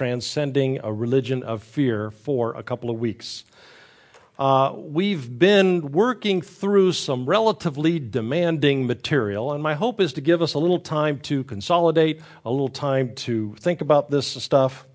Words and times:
transcending 0.00 0.80
a 0.82 0.90
religion 0.90 1.42
of 1.42 1.62
fear 1.62 2.10
for 2.10 2.54
a 2.54 2.62
couple 2.62 2.88
of 2.88 2.98
weeks. 2.98 3.44
Uh, 4.38 4.72
we've 4.74 5.38
been 5.38 5.92
working 5.92 6.40
through 6.40 6.90
some 6.90 7.26
relatively 7.26 7.98
demanding 7.98 8.86
material, 8.86 9.52
and 9.52 9.62
my 9.62 9.74
hope 9.74 10.00
is 10.00 10.14
to 10.14 10.22
give 10.22 10.40
us 10.40 10.54
a 10.54 10.58
little 10.58 10.78
time 10.78 11.18
to 11.18 11.44
consolidate, 11.44 12.22
a 12.46 12.50
little 12.50 12.70
time 12.70 13.14
to 13.14 13.54
think 13.56 13.82
about 13.82 14.10
this 14.10 14.26
stuff. 14.26 14.86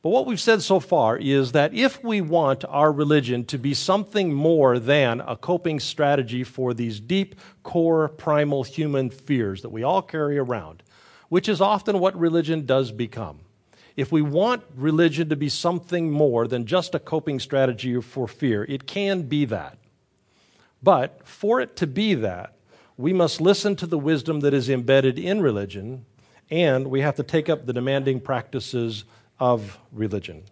But 0.00 0.08
what 0.08 0.24
we've 0.24 0.40
said 0.40 0.62
so 0.62 0.80
far 0.80 1.18
is 1.18 1.52
that 1.52 1.74
if 1.74 2.02
we 2.02 2.22
want 2.22 2.64
our 2.64 2.90
religion 2.90 3.44
to 3.44 3.58
be 3.58 3.74
something 3.74 4.32
more 4.32 4.78
than 4.78 5.20
a 5.20 5.36
coping 5.36 5.80
strategy 5.80 6.44
for 6.44 6.72
these 6.72 6.98
deep, 6.98 7.34
core, 7.62 8.08
primal 8.08 8.62
human 8.62 9.10
fears 9.10 9.60
that 9.60 9.68
we 9.68 9.82
all 9.82 10.00
carry 10.00 10.38
around, 10.38 10.82
which 11.28 11.46
is 11.46 11.60
often 11.60 11.98
what 11.98 12.18
religion 12.18 12.64
does 12.64 12.90
become, 12.90 13.40
if 14.00 14.10
we 14.10 14.22
want 14.22 14.62
religion 14.74 15.28
to 15.28 15.36
be 15.36 15.50
something 15.50 16.10
more 16.10 16.48
than 16.48 16.64
just 16.64 16.94
a 16.94 16.98
coping 16.98 17.38
strategy 17.38 18.00
for 18.00 18.26
fear, 18.26 18.64
it 18.64 18.86
can 18.86 19.22
be 19.22 19.44
that. 19.44 19.76
But 20.82 21.20
for 21.28 21.60
it 21.60 21.76
to 21.76 21.86
be 21.86 22.14
that, 22.14 22.54
we 22.96 23.12
must 23.12 23.42
listen 23.42 23.76
to 23.76 23.86
the 23.86 23.98
wisdom 23.98 24.40
that 24.40 24.54
is 24.54 24.70
embedded 24.70 25.18
in 25.18 25.42
religion, 25.42 26.06
and 26.50 26.88
we 26.88 27.02
have 27.02 27.16
to 27.16 27.22
take 27.22 27.50
up 27.50 27.66
the 27.66 27.74
demanding 27.74 28.20
practices 28.20 29.04
of 29.38 29.78
religion. 29.92 30.44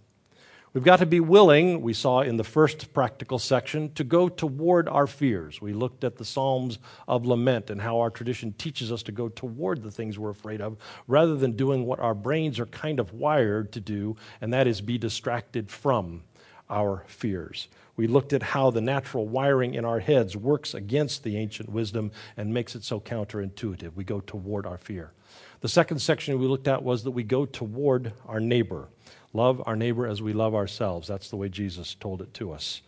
We've 0.74 0.84
got 0.84 0.98
to 0.98 1.06
be 1.06 1.20
willing, 1.20 1.80
we 1.80 1.94
saw 1.94 2.20
in 2.20 2.36
the 2.36 2.44
first 2.44 2.92
practical 2.92 3.38
section, 3.38 3.90
to 3.94 4.04
go 4.04 4.28
toward 4.28 4.86
our 4.86 5.06
fears. 5.06 5.62
We 5.62 5.72
looked 5.72 6.04
at 6.04 6.16
the 6.16 6.26
Psalms 6.26 6.78
of 7.06 7.24
Lament 7.24 7.70
and 7.70 7.80
how 7.80 8.00
our 8.00 8.10
tradition 8.10 8.52
teaches 8.52 8.92
us 8.92 9.02
to 9.04 9.12
go 9.12 9.30
toward 9.30 9.82
the 9.82 9.90
things 9.90 10.18
we're 10.18 10.28
afraid 10.28 10.60
of 10.60 10.76
rather 11.06 11.36
than 11.36 11.52
doing 11.52 11.86
what 11.86 12.00
our 12.00 12.14
brains 12.14 12.60
are 12.60 12.66
kind 12.66 13.00
of 13.00 13.14
wired 13.14 13.72
to 13.72 13.80
do, 13.80 14.16
and 14.42 14.52
that 14.52 14.66
is 14.66 14.82
be 14.82 14.98
distracted 14.98 15.70
from 15.70 16.22
our 16.68 17.02
fears. 17.06 17.68
We 17.96 18.06
looked 18.06 18.34
at 18.34 18.42
how 18.42 18.70
the 18.70 18.82
natural 18.82 19.26
wiring 19.26 19.74
in 19.74 19.86
our 19.86 20.00
heads 20.00 20.36
works 20.36 20.74
against 20.74 21.24
the 21.24 21.38
ancient 21.38 21.70
wisdom 21.70 22.12
and 22.36 22.52
makes 22.52 22.76
it 22.76 22.84
so 22.84 23.00
counterintuitive. 23.00 23.94
We 23.94 24.04
go 24.04 24.20
toward 24.20 24.66
our 24.66 24.78
fear. 24.78 25.12
The 25.60 25.68
second 25.68 25.98
section 25.98 26.38
we 26.38 26.46
looked 26.46 26.68
at 26.68 26.82
was 26.82 27.04
that 27.04 27.10
we 27.10 27.24
go 27.24 27.46
toward 27.46 28.12
our 28.26 28.38
neighbor. 28.38 28.88
Love 29.38 29.62
our 29.66 29.76
neighbor 29.76 30.04
as 30.04 30.20
we 30.20 30.32
love 30.32 30.52
ourselves. 30.52 31.06
That's 31.06 31.30
the 31.30 31.36
way 31.36 31.48
Jesus 31.48 31.94
told 31.94 32.20
it 32.20 32.34
to 32.34 32.50
us. 32.50 32.82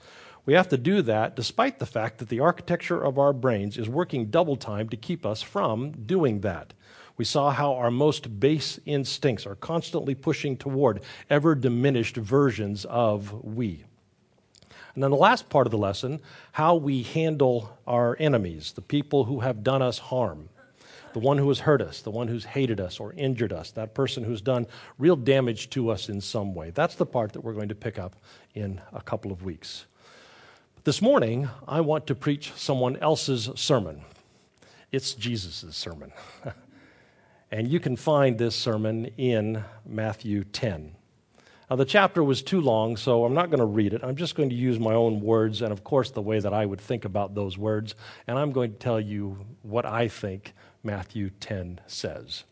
We 0.44 0.54
have 0.54 0.68
to 0.70 0.76
do 0.76 1.00
that 1.02 1.36
despite 1.36 1.78
the 1.78 1.86
fact 1.86 2.18
that 2.18 2.28
the 2.28 2.40
architecture 2.40 3.00
of 3.00 3.20
our 3.20 3.32
brains 3.32 3.78
is 3.78 3.88
working 3.88 4.26
double 4.26 4.56
time 4.56 4.88
to 4.88 4.96
keep 4.96 5.24
us 5.24 5.42
from 5.42 5.92
doing 5.92 6.40
that. 6.40 6.72
We 7.16 7.24
saw 7.24 7.52
how 7.52 7.74
our 7.76 7.92
most 7.92 8.40
base 8.40 8.80
instincts 8.84 9.46
are 9.46 9.54
constantly 9.54 10.16
pushing 10.16 10.56
toward 10.56 11.02
ever 11.30 11.54
diminished 11.54 12.16
versions 12.16 12.84
of 12.84 13.44
we. 13.44 13.84
And 14.96 15.04
then 15.04 15.12
the 15.12 15.16
last 15.16 15.50
part 15.50 15.68
of 15.68 15.70
the 15.70 15.78
lesson, 15.78 16.20
how 16.50 16.74
we 16.74 17.04
handle 17.04 17.78
our 17.86 18.16
enemies, 18.18 18.72
the 18.72 18.82
people 18.82 19.26
who 19.26 19.38
have 19.38 19.62
done 19.62 19.82
us 19.82 19.98
harm 19.98 20.48
the 21.12 21.18
one 21.18 21.38
who 21.38 21.48
has 21.48 21.60
hurt 21.60 21.82
us, 21.82 22.02
the 22.02 22.10
one 22.10 22.28
who's 22.28 22.44
hated 22.44 22.80
us 22.80 23.00
or 23.00 23.12
injured 23.14 23.52
us, 23.52 23.70
that 23.72 23.94
person 23.94 24.24
who's 24.24 24.40
done 24.40 24.66
real 24.98 25.16
damage 25.16 25.70
to 25.70 25.90
us 25.90 26.08
in 26.08 26.20
some 26.20 26.54
way. 26.54 26.70
That's 26.70 26.94
the 26.94 27.06
part 27.06 27.32
that 27.32 27.40
we're 27.40 27.52
going 27.52 27.68
to 27.68 27.74
pick 27.74 27.98
up 27.98 28.16
in 28.54 28.80
a 28.92 29.00
couple 29.00 29.32
of 29.32 29.44
weeks. 29.44 29.86
This 30.84 31.02
morning, 31.02 31.48
I 31.68 31.80
want 31.80 32.06
to 32.06 32.14
preach 32.14 32.52
someone 32.56 32.96
else's 32.96 33.50
sermon. 33.54 34.02
It's 34.92 35.14
Jesus' 35.14 35.76
sermon. 35.76 36.12
and 37.50 37.68
you 37.68 37.80
can 37.80 37.96
find 37.96 38.38
this 38.38 38.56
sermon 38.56 39.06
in 39.16 39.64
Matthew 39.84 40.44
10. 40.44 40.94
Now, 41.68 41.76
the 41.76 41.84
chapter 41.84 42.24
was 42.24 42.42
too 42.42 42.60
long, 42.60 42.96
so 42.96 43.24
I'm 43.24 43.34
not 43.34 43.50
going 43.50 43.60
to 43.60 43.66
read 43.66 43.94
it. 43.94 44.02
I'm 44.02 44.16
just 44.16 44.34
going 44.34 44.48
to 44.48 44.56
use 44.56 44.80
my 44.80 44.94
own 44.94 45.20
words 45.20 45.62
and, 45.62 45.70
of 45.70 45.84
course, 45.84 46.10
the 46.10 46.22
way 46.22 46.40
that 46.40 46.52
I 46.52 46.66
would 46.66 46.80
think 46.80 47.04
about 47.04 47.34
those 47.34 47.56
words. 47.56 47.94
And 48.26 48.36
I'm 48.36 48.50
going 48.50 48.72
to 48.72 48.78
tell 48.78 48.98
you 48.98 49.38
what 49.62 49.86
I 49.86 50.08
think 50.08 50.52
Matthew 50.82 51.30
10 51.40 51.80
says. 51.86 52.44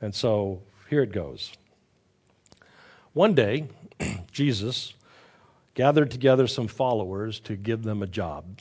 And 0.00 0.14
so 0.14 0.62
here 0.88 1.02
it 1.02 1.12
goes. 1.12 1.52
One 3.12 3.34
day, 3.34 3.68
Jesus 4.32 4.94
gathered 5.74 6.10
together 6.10 6.46
some 6.46 6.68
followers 6.68 7.40
to 7.40 7.56
give 7.56 7.82
them 7.82 8.02
a 8.02 8.06
job. 8.06 8.60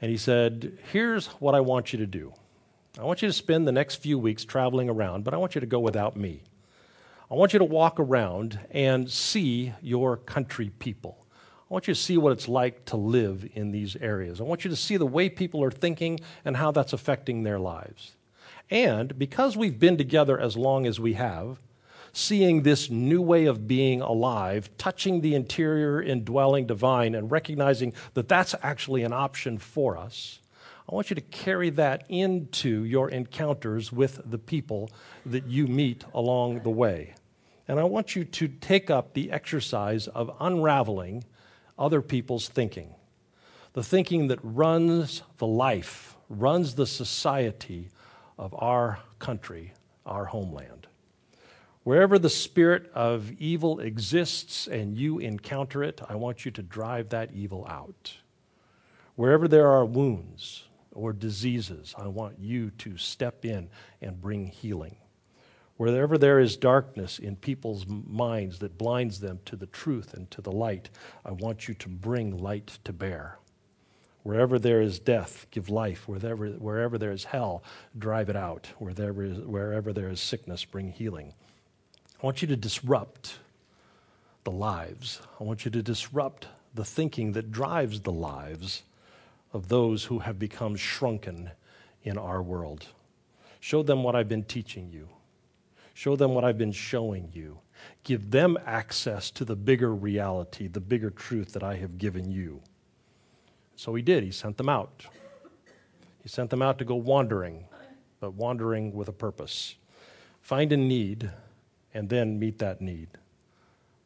And 0.00 0.10
he 0.10 0.16
said, 0.16 0.78
Here's 0.92 1.26
what 1.26 1.54
I 1.54 1.60
want 1.60 1.92
you 1.92 1.98
to 1.98 2.06
do. 2.06 2.32
I 2.98 3.04
want 3.04 3.22
you 3.22 3.28
to 3.28 3.32
spend 3.32 3.66
the 3.66 3.72
next 3.72 3.96
few 3.96 4.18
weeks 4.18 4.44
traveling 4.44 4.88
around, 4.88 5.24
but 5.24 5.34
I 5.34 5.36
want 5.36 5.54
you 5.54 5.60
to 5.60 5.66
go 5.66 5.80
without 5.80 6.16
me. 6.16 6.42
I 7.30 7.34
want 7.34 7.52
you 7.52 7.58
to 7.58 7.64
walk 7.64 7.98
around 7.98 8.58
and 8.70 9.10
see 9.10 9.74
your 9.82 10.16
country 10.16 10.70
people. 10.78 11.25
I 11.68 11.74
want 11.74 11.88
you 11.88 11.94
to 11.94 12.00
see 12.00 12.16
what 12.16 12.30
it's 12.30 12.46
like 12.48 12.84
to 12.86 12.96
live 12.96 13.48
in 13.54 13.72
these 13.72 13.96
areas. 13.96 14.40
I 14.40 14.44
want 14.44 14.64
you 14.64 14.70
to 14.70 14.76
see 14.76 14.96
the 14.96 15.06
way 15.06 15.28
people 15.28 15.64
are 15.64 15.70
thinking 15.70 16.20
and 16.44 16.56
how 16.56 16.70
that's 16.70 16.92
affecting 16.92 17.42
their 17.42 17.58
lives. 17.58 18.12
And 18.70 19.18
because 19.18 19.56
we've 19.56 19.78
been 19.78 19.96
together 19.96 20.38
as 20.38 20.56
long 20.56 20.86
as 20.86 21.00
we 21.00 21.14
have, 21.14 21.58
seeing 22.12 22.62
this 22.62 22.88
new 22.88 23.20
way 23.20 23.46
of 23.46 23.66
being 23.66 24.00
alive, 24.00 24.70
touching 24.78 25.20
the 25.20 25.34
interior 25.34 26.00
indwelling 26.00 26.66
divine, 26.66 27.16
and 27.16 27.32
recognizing 27.32 27.92
that 28.14 28.28
that's 28.28 28.54
actually 28.62 29.02
an 29.02 29.12
option 29.12 29.58
for 29.58 29.98
us, 29.98 30.38
I 30.88 30.94
want 30.94 31.10
you 31.10 31.16
to 31.16 31.20
carry 31.20 31.70
that 31.70 32.04
into 32.08 32.84
your 32.84 33.10
encounters 33.10 33.90
with 33.90 34.20
the 34.24 34.38
people 34.38 34.88
that 35.26 35.46
you 35.46 35.66
meet 35.66 36.04
along 36.14 36.60
the 36.60 36.70
way. 36.70 37.14
And 37.66 37.80
I 37.80 37.84
want 37.84 38.14
you 38.14 38.24
to 38.24 38.46
take 38.46 38.88
up 38.88 39.14
the 39.14 39.32
exercise 39.32 40.06
of 40.06 40.30
unraveling 40.38 41.24
other 41.78 42.02
people's 42.02 42.48
thinking. 42.48 42.94
The 43.72 43.82
thinking 43.82 44.28
that 44.28 44.38
runs 44.42 45.22
the 45.38 45.46
life, 45.46 46.16
runs 46.28 46.74
the 46.74 46.86
society 46.86 47.90
of 48.38 48.54
our 48.58 49.00
country, 49.18 49.72
our 50.04 50.26
homeland. 50.26 50.86
Wherever 51.84 52.18
the 52.18 52.30
spirit 52.30 52.90
of 52.94 53.30
evil 53.38 53.78
exists 53.78 54.66
and 54.66 54.96
you 54.96 55.18
encounter 55.18 55.84
it, 55.84 56.00
I 56.08 56.16
want 56.16 56.44
you 56.44 56.50
to 56.52 56.62
drive 56.62 57.10
that 57.10 57.32
evil 57.32 57.66
out. 57.68 58.14
Wherever 59.14 59.46
there 59.46 59.70
are 59.70 59.84
wounds 59.84 60.64
or 60.92 61.12
diseases, 61.12 61.94
I 61.96 62.08
want 62.08 62.38
you 62.40 62.70
to 62.78 62.96
step 62.96 63.44
in 63.44 63.68
and 64.02 64.20
bring 64.20 64.46
healing. 64.46 64.96
Wherever 65.76 66.16
there 66.16 66.38
is 66.38 66.56
darkness 66.56 67.18
in 67.18 67.36
people's 67.36 67.86
minds 67.86 68.60
that 68.60 68.78
blinds 68.78 69.20
them 69.20 69.40
to 69.44 69.56
the 69.56 69.66
truth 69.66 70.14
and 70.14 70.30
to 70.30 70.40
the 70.40 70.52
light, 70.52 70.88
I 71.24 71.32
want 71.32 71.68
you 71.68 71.74
to 71.74 71.88
bring 71.88 72.38
light 72.38 72.78
to 72.84 72.92
bear. 72.92 73.38
Wherever 74.22 74.58
there 74.58 74.80
is 74.80 74.98
death, 74.98 75.46
give 75.50 75.68
life. 75.68 76.08
Wherever, 76.08 76.48
wherever 76.48 76.98
there 76.98 77.12
is 77.12 77.24
hell, 77.24 77.62
drive 77.96 78.28
it 78.28 78.36
out. 78.36 78.68
Wherever, 78.78 79.22
is, 79.22 79.38
wherever 79.38 79.92
there 79.92 80.08
is 80.08 80.20
sickness, 80.20 80.64
bring 80.64 80.90
healing. 80.90 81.32
I 82.20 82.26
want 82.26 82.42
you 82.42 82.48
to 82.48 82.56
disrupt 82.56 83.38
the 84.44 84.50
lives. 84.50 85.20
I 85.38 85.44
want 85.44 85.64
you 85.64 85.70
to 85.70 85.82
disrupt 85.82 86.48
the 86.74 86.84
thinking 86.84 87.32
that 87.32 87.52
drives 87.52 88.00
the 88.00 88.12
lives 88.12 88.82
of 89.52 89.68
those 89.68 90.04
who 90.04 90.20
have 90.20 90.38
become 90.38 90.74
shrunken 90.74 91.50
in 92.02 92.16
our 92.18 92.42
world. 92.42 92.86
Show 93.60 93.82
them 93.82 94.02
what 94.02 94.16
I've 94.16 94.28
been 94.28 94.44
teaching 94.44 94.90
you. 94.90 95.08
Show 95.96 96.14
them 96.14 96.34
what 96.34 96.44
I've 96.44 96.58
been 96.58 96.72
showing 96.72 97.30
you. 97.32 97.58
Give 98.04 98.30
them 98.30 98.58
access 98.66 99.30
to 99.30 99.46
the 99.46 99.56
bigger 99.56 99.94
reality, 99.94 100.66
the 100.66 100.78
bigger 100.78 101.08
truth 101.08 101.54
that 101.54 101.62
I 101.62 101.76
have 101.76 101.96
given 101.96 102.30
you. 102.30 102.60
So 103.76 103.94
he 103.94 104.02
did. 104.02 104.22
He 104.22 104.30
sent 104.30 104.58
them 104.58 104.68
out. 104.68 105.06
He 106.22 106.28
sent 106.28 106.50
them 106.50 106.60
out 106.60 106.76
to 106.80 106.84
go 106.84 106.96
wandering, 106.96 107.64
but 108.20 108.34
wandering 108.34 108.92
with 108.92 109.08
a 109.08 109.12
purpose. 109.12 109.76
Find 110.42 110.70
a 110.70 110.76
need 110.76 111.30
and 111.94 112.10
then 112.10 112.38
meet 112.38 112.58
that 112.58 112.82
need. 112.82 113.08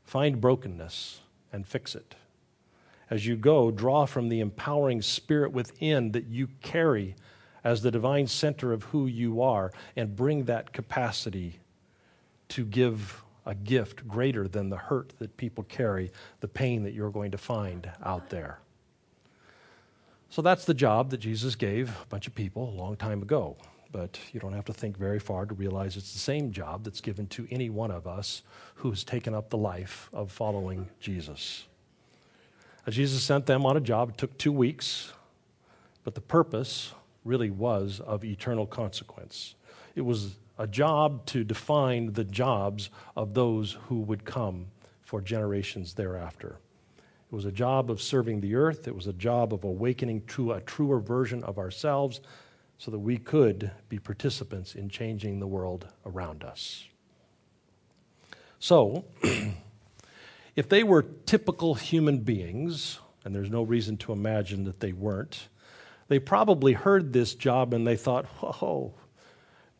Find 0.04 0.40
brokenness 0.40 1.18
and 1.52 1.66
fix 1.66 1.96
it. 1.96 2.14
As 3.10 3.26
you 3.26 3.34
go, 3.34 3.72
draw 3.72 4.06
from 4.06 4.28
the 4.28 4.38
empowering 4.38 5.02
spirit 5.02 5.50
within 5.50 6.12
that 6.12 6.28
you 6.28 6.50
carry 6.62 7.16
as 7.64 7.82
the 7.82 7.90
divine 7.90 8.28
center 8.28 8.72
of 8.72 8.84
who 8.84 9.08
you 9.08 9.42
are 9.42 9.72
and 9.96 10.14
bring 10.14 10.44
that 10.44 10.72
capacity 10.72 11.58
to 12.50 12.64
give 12.64 13.22
a 13.46 13.54
gift 13.54 14.06
greater 14.06 14.46
than 14.46 14.68
the 14.68 14.76
hurt 14.76 15.12
that 15.18 15.36
people 15.36 15.64
carry, 15.64 16.12
the 16.40 16.48
pain 16.48 16.82
that 16.84 16.92
you're 16.92 17.10
going 17.10 17.30
to 17.30 17.38
find 17.38 17.90
out 18.04 18.30
there. 18.30 18.60
So 20.28 20.42
that's 20.42 20.64
the 20.64 20.74
job 20.74 21.10
that 21.10 21.18
Jesus 21.18 21.56
gave 21.56 21.88
a 21.88 22.06
bunch 22.08 22.26
of 22.26 22.34
people 22.34 22.68
a 22.68 22.76
long 22.76 22.96
time 22.96 23.22
ago. 23.22 23.56
But 23.92 24.20
you 24.32 24.38
don't 24.38 24.52
have 24.52 24.66
to 24.66 24.72
think 24.72 24.96
very 24.96 25.18
far 25.18 25.46
to 25.46 25.54
realize 25.54 25.96
it's 25.96 26.12
the 26.12 26.20
same 26.20 26.52
job 26.52 26.84
that's 26.84 27.00
given 27.00 27.26
to 27.28 27.48
any 27.50 27.70
one 27.70 27.90
of 27.90 28.06
us 28.06 28.42
who 28.76 28.90
has 28.90 29.02
taken 29.02 29.34
up 29.34 29.50
the 29.50 29.58
life 29.58 30.08
of 30.12 30.30
following 30.30 30.88
Jesus. 31.00 31.66
As 32.86 32.94
Jesus 32.94 33.22
sent 33.22 33.46
them 33.46 33.66
on 33.66 33.76
a 33.76 33.80
job, 33.80 34.10
it 34.10 34.18
took 34.18 34.38
two 34.38 34.52
weeks, 34.52 35.12
but 36.04 36.14
the 36.14 36.20
purpose 36.20 36.92
really 37.24 37.50
was 37.50 38.00
of 38.00 38.24
eternal 38.24 38.66
consequence. 38.66 39.54
It 39.94 40.02
was 40.02 40.36
a 40.58 40.66
job 40.66 41.24
to 41.26 41.42
define 41.42 42.12
the 42.12 42.24
jobs 42.24 42.90
of 43.16 43.34
those 43.34 43.78
who 43.88 44.00
would 44.00 44.24
come 44.24 44.66
for 45.02 45.20
generations 45.20 45.94
thereafter. 45.94 46.58
It 46.98 47.34
was 47.34 47.44
a 47.44 47.52
job 47.52 47.90
of 47.90 48.02
serving 48.02 48.40
the 48.40 48.54
earth, 48.54 48.86
it 48.86 48.94
was 48.94 49.06
a 49.06 49.12
job 49.12 49.54
of 49.54 49.64
awakening 49.64 50.22
to 50.28 50.52
a 50.52 50.60
truer 50.60 51.00
version 51.00 51.42
of 51.44 51.58
ourselves 51.58 52.20
so 52.78 52.90
that 52.90 52.98
we 52.98 53.18
could 53.18 53.70
be 53.88 53.98
participants 53.98 54.74
in 54.74 54.88
changing 54.88 55.38
the 55.38 55.46
world 55.46 55.86
around 56.06 56.44
us. 56.44 56.84
So, 58.58 59.04
if 60.56 60.68
they 60.68 60.82
were 60.82 61.02
typical 61.02 61.74
human 61.74 62.18
beings, 62.18 62.98
and 63.24 63.34
there's 63.34 63.50
no 63.50 63.62
reason 63.62 63.96
to 63.98 64.12
imagine 64.12 64.64
that 64.64 64.80
they 64.80 64.92
weren't, 64.92 65.48
they 66.08 66.18
probably 66.18 66.72
heard 66.72 67.12
this 67.12 67.34
job 67.34 67.72
and 67.72 67.86
they 67.86 67.96
thought, 67.96 68.26
whoa, 68.26 68.94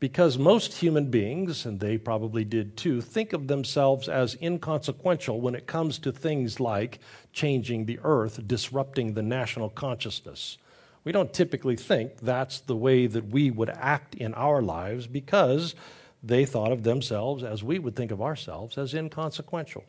because 0.00 0.38
most 0.38 0.72
human 0.78 1.10
beings, 1.10 1.66
and 1.66 1.78
they 1.78 1.98
probably 1.98 2.42
did 2.42 2.74
too, 2.76 3.02
think 3.02 3.34
of 3.34 3.46
themselves 3.46 4.08
as 4.08 4.36
inconsequential 4.40 5.40
when 5.40 5.54
it 5.54 5.66
comes 5.66 5.98
to 5.98 6.10
things 6.10 6.58
like 6.58 6.98
changing 7.34 7.84
the 7.84 8.00
earth, 8.02 8.46
disrupting 8.48 9.12
the 9.12 9.22
national 9.22 9.68
consciousness. 9.68 10.56
We 11.04 11.12
don't 11.12 11.32
typically 11.32 11.76
think 11.76 12.20
that's 12.20 12.60
the 12.60 12.76
way 12.76 13.06
that 13.06 13.28
we 13.28 13.50
would 13.50 13.68
act 13.70 14.14
in 14.14 14.32
our 14.34 14.62
lives 14.62 15.06
because 15.06 15.74
they 16.22 16.46
thought 16.46 16.72
of 16.72 16.82
themselves 16.82 17.44
as 17.44 17.62
we 17.62 17.78
would 17.78 17.94
think 17.94 18.10
of 18.10 18.22
ourselves 18.22 18.78
as 18.78 18.94
inconsequential. 18.94 19.84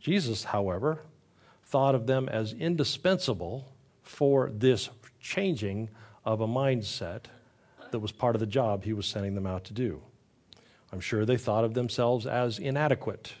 Jesus, 0.00 0.44
however, 0.44 1.00
thought 1.64 1.94
of 1.94 2.06
them 2.06 2.28
as 2.28 2.52
indispensable 2.52 3.72
for 4.02 4.50
this 4.54 4.90
changing 5.20 5.88
of 6.24 6.40
a 6.40 6.46
mindset 6.46 7.24
that 7.92 8.00
was 8.00 8.12
part 8.12 8.36
of 8.36 8.40
the 8.40 8.46
job 8.46 8.84
he 8.84 8.92
was 8.92 9.06
sending 9.06 9.34
them 9.34 9.46
out 9.46 9.64
to 9.64 9.72
do. 9.72 10.02
I'm 10.92 11.00
sure 11.00 11.24
they 11.24 11.36
thought 11.36 11.64
of 11.64 11.74
themselves 11.74 12.26
as 12.26 12.58
inadequate, 12.58 13.34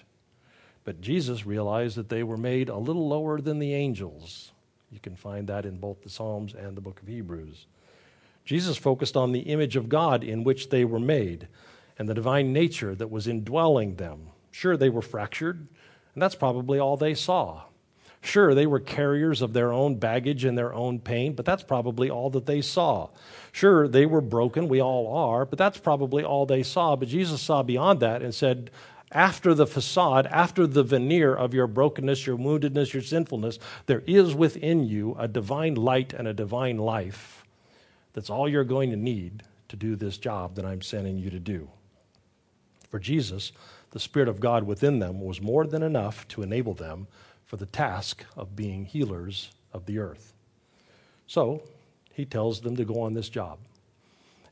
but 0.84 1.00
Jesus 1.00 1.46
realized 1.46 1.96
that 1.96 2.08
they 2.08 2.22
were 2.22 2.36
made 2.36 2.68
a 2.68 2.76
little 2.76 3.08
lower 3.08 3.40
than 3.40 3.58
the 3.58 3.74
angels. 3.74 4.52
You 4.90 5.00
can 5.00 5.16
find 5.16 5.48
that 5.48 5.66
in 5.66 5.78
both 5.78 6.02
the 6.02 6.10
Psalms 6.10 6.54
and 6.54 6.76
the 6.76 6.80
book 6.80 7.00
of 7.00 7.08
Hebrews. 7.08 7.66
Jesus 8.44 8.76
focused 8.76 9.16
on 9.16 9.32
the 9.32 9.40
image 9.40 9.76
of 9.76 9.88
God 9.88 10.24
in 10.24 10.44
which 10.44 10.70
they 10.70 10.84
were 10.84 11.00
made 11.00 11.48
and 11.98 12.08
the 12.08 12.14
divine 12.14 12.52
nature 12.52 12.94
that 12.94 13.10
was 13.10 13.28
indwelling 13.28 13.96
them. 13.96 14.28
Sure, 14.50 14.76
they 14.76 14.88
were 14.88 15.02
fractured, 15.02 15.66
and 16.14 16.22
that's 16.22 16.34
probably 16.34 16.78
all 16.78 16.96
they 16.96 17.14
saw. 17.14 17.62
Sure, 18.20 18.54
they 18.54 18.66
were 18.66 18.80
carriers 18.80 19.42
of 19.42 19.52
their 19.52 19.72
own 19.72 19.94
baggage 19.94 20.44
and 20.44 20.58
their 20.58 20.74
own 20.74 20.98
pain, 20.98 21.34
but 21.34 21.44
that's 21.44 21.62
probably 21.62 22.10
all 22.10 22.30
that 22.30 22.46
they 22.46 22.60
saw. 22.60 23.08
Sure, 23.52 23.86
they 23.86 24.06
were 24.06 24.20
broken, 24.20 24.68
we 24.68 24.82
all 24.82 25.14
are, 25.14 25.44
but 25.44 25.58
that's 25.58 25.78
probably 25.78 26.24
all 26.24 26.44
they 26.44 26.62
saw. 26.62 26.96
But 26.96 27.08
Jesus 27.08 27.40
saw 27.40 27.62
beyond 27.62 28.00
that 28.00 28.22
and 28.22 28.34
said, 28.34 28.70
after 29.10 29.54
the 29.54 29.66
facade, 29.66 30.26
after 30.26 30.66
the 30.66 30.82
veneer 30.82 31.34
of 31.34 31.54
your 31.54 31.66
brokenness, 31.66 32.26
your 32.26 32.36
woundedness, 32.36 32.92
your 32.92 33.02
sinfulness, 33.02 33.58
there 33.86 34.02
is 34.06 34.34
within 34.34 34.84
you 34.84 35.16
a 35.18 35.26
divine 35.26 35.76
light 35.76 36.12
and 36.12 36.28
a 36.28 36.34
divine 36.34 36.76
life. 36.76 37.44
That's 38.12 38.30
all 38.30 38.48
you're 38.48 38.64
going 38.64 38.90
to 38.90 38.96
need 38.96 39.44
to 39.68 39.76
do 39.76 39.96
this 39.96 40.18
job 40.18 40.56
that 40.56 40.66
I'm 40.66 40.82
sending 40.82 41.18
you 41.18 41.30
to 41.30 41.38
do. 41.38 41.70
For 42.90 42.98
Jesus, 42.98 43.52
the 43.92 44.00
Spirit 44.00 44.28
of 44.28 44.40
God 44.40 44.64
within 44.64 44.98
them 44.98 45.20
was 45.20 45.40
more 45.40 45.66
than 45.66 45.82
enough 45.82 46.26
to 46.28 46.42
enable 46.42 46.74
them 46.74 47.06
for 47.48 47.56
the 47.56 47.66
task 47.66 48.24
of 48.36 48.54
being 48.54 48.84
healers 48.84 49.50
of 49.72 49.86
the 49.86 49.98
earth. 49.98 50.34
So 51.26 51.62
he 52.12 52.26
tells 52.26 52.60
them 52.60 52.76
to 52.76 52.84
go 52.84 53.00
on 53.00 53.14
this 53.14 53.30
job. 53.30 53.58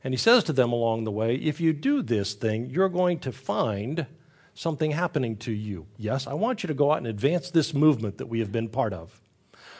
And 0.03 0.13
he 0.13 0.17
says 0.17 0.43
to 0.45 0.53
them 0.53 0.71
along 0.71 1.03
the 1.03 1.11
way 1.11 1.35
if 1.35 1.61
you 1.61 1.73
do 1.73 2.01
this 2.01 2.33
thing, 2.33 2.69
you're 2.71 2.89
going 2.89 3.19
to 3.19 3.31
find 3.31 4.07
something 4.55 4.91
happening 4.91 5.37
to 5.37 5.51
you. 5.51 5.85
Yes, 5.95 6.25
I 6.25 6.33
want 6.33 6.63
you 6.63 6.67
to 6.67 6.73
go 6.73 6.91
out 6.91 6.97
and 6.97 7.07
advance 7.07 7.51
this 7.51 7.71
movement 7.73 8.17
that 8.17 8.25
we 8.25 8.39
have 8.39 8.51
been 8.51 8.67
part 8.67 8.93
of. 8.93 9.21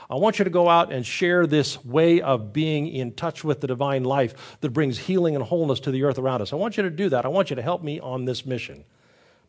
I 0.09 0.15
want 0.15 0.37
you 0.37 0.45
to 0.45 0.51
go 0.51 0.69
out 0.69 0.93
and 0.93 1.05
share 1.05 1.47
this 1.47 1.83
way 1.83 2.21
of 2.21 2.53
being 2.53 2.87
in 2.87 3.13
touch 3.13 3.43
with 3.43 3.61
the 3.61 3.67
divine 3.67 4.03
life 4.03 4.57
that 4.61 4.69
brings 4.69 4.99
healing 4.99 5.35
and 5.35 5.43
wholeness 5.43 5.79
to 5.81 5.91
the 5.91 6.03
earth 6.03 6.19
around 6.19 6.41
us. 6.41 6.53
I 6.53 6.55
want 6.55 6.77
you 6.77 6.83
to 6.83 6.91
do 6.91 7.09
that. 7.09 7.25
I 7.25 7.29
want 7.29 7.49
you 7.49 7.55
to 7.55 7.61
help 7.63 7.81
me 7.81 7.99
on 7.99 8.25
this 8.25 8.45
mission. 8.45 8.85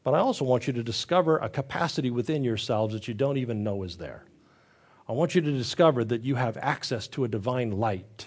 But 0.04 0.14
I 0.14 0.18
also 0.18 0.44
want 0.44 0.66
you 0.66 0.72
to 0.74 0.82
discover 0.82 1.38
a 1.38 1.48
capacity 1.48 2.10
within 2.10 2.44
yourselves 2.44 2.94
that 2.94 3.08
you 3.08 3.14
don't 3.14 3.36
even 3.36 3.64
know 3.64 3.82
is 3.82 3.96
there. 3.96 4.24
I 5.08 5.12
want 5.12 5.34
you 5.34 5.40
to 5.40 5.52
discover 5.52 6.04
that 6.04 6.22
you 6.22 6.34
have 6.34 6.56
access 6.58 7.08
to 7.08 7.24
a 7.24 7.28
divine 7.28 7.72
light 7.72 8.26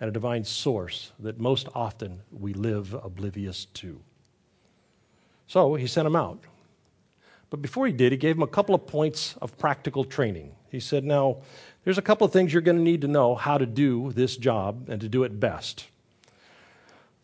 and 0.00 0.08
a 0.08 0.12
divine 0.12 0.44
source 0.44 1.12
that 1.18 1.38
most 1.38 1.68
often 1.74 2.22
we 2.30 2.54
live 2.54 2.94
oblivious 2.94 3.66
to. 3.66 4.00
So 5.46 5.74
he 5.74 5.86
sent 5.86 6.06
them 6.06 6.16
out. 6.16 6.40
But 7.50 7.60
before 7.60 7.86
he 7.86 7.92
did, 7.92 8.12
he 8.12 8.18
gave 8.18 8.36
them 8.36 8.42
a 8.42 8.46
couple 8.46 8.74
of 8.74 8.86
points 8.86 9.36
of 9.42 9.58
practical 9.58 10.04
training. 10.04 10.54
He 10.70 10.80
said, 10.80 11.04
Now, 11.04 11.42
there's 11.84 11.98
a 11.98 12.02
couple 12.02 12.24
of 12.24 12.32
things 12.32 12.52
you're 12.52 12.62
going 12.62 12.78
to 12.78 12.82
need 12.82 13.02
to 13.02 13.08
know 13.08 13.34
how 13.34 13.58
to 13.58 13.66
do 13.66 14.10
this 14.12 14.36
job 14.36 14.88
and 14.88 15.00
to 15.02 15.08
do 15.08 15.24
it 15.24 15.38
best. 15.38 15.88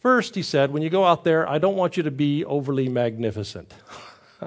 First, 0.01 0.35
he 0.35 0.43
said, 0.43 0.73
when 0.73 0.83
you 0.83 0.91
go 0.91 1.05
out 1.05 1.25
there, 1.25 1.49
I 1.49 1.59
don't 1.59 1.77
want 1.77 1.97
you 1.97 2.03
to 2.05 2.11
be 2.11 2.45
overly 2.45 2.89
magnificent. 2.89 3.75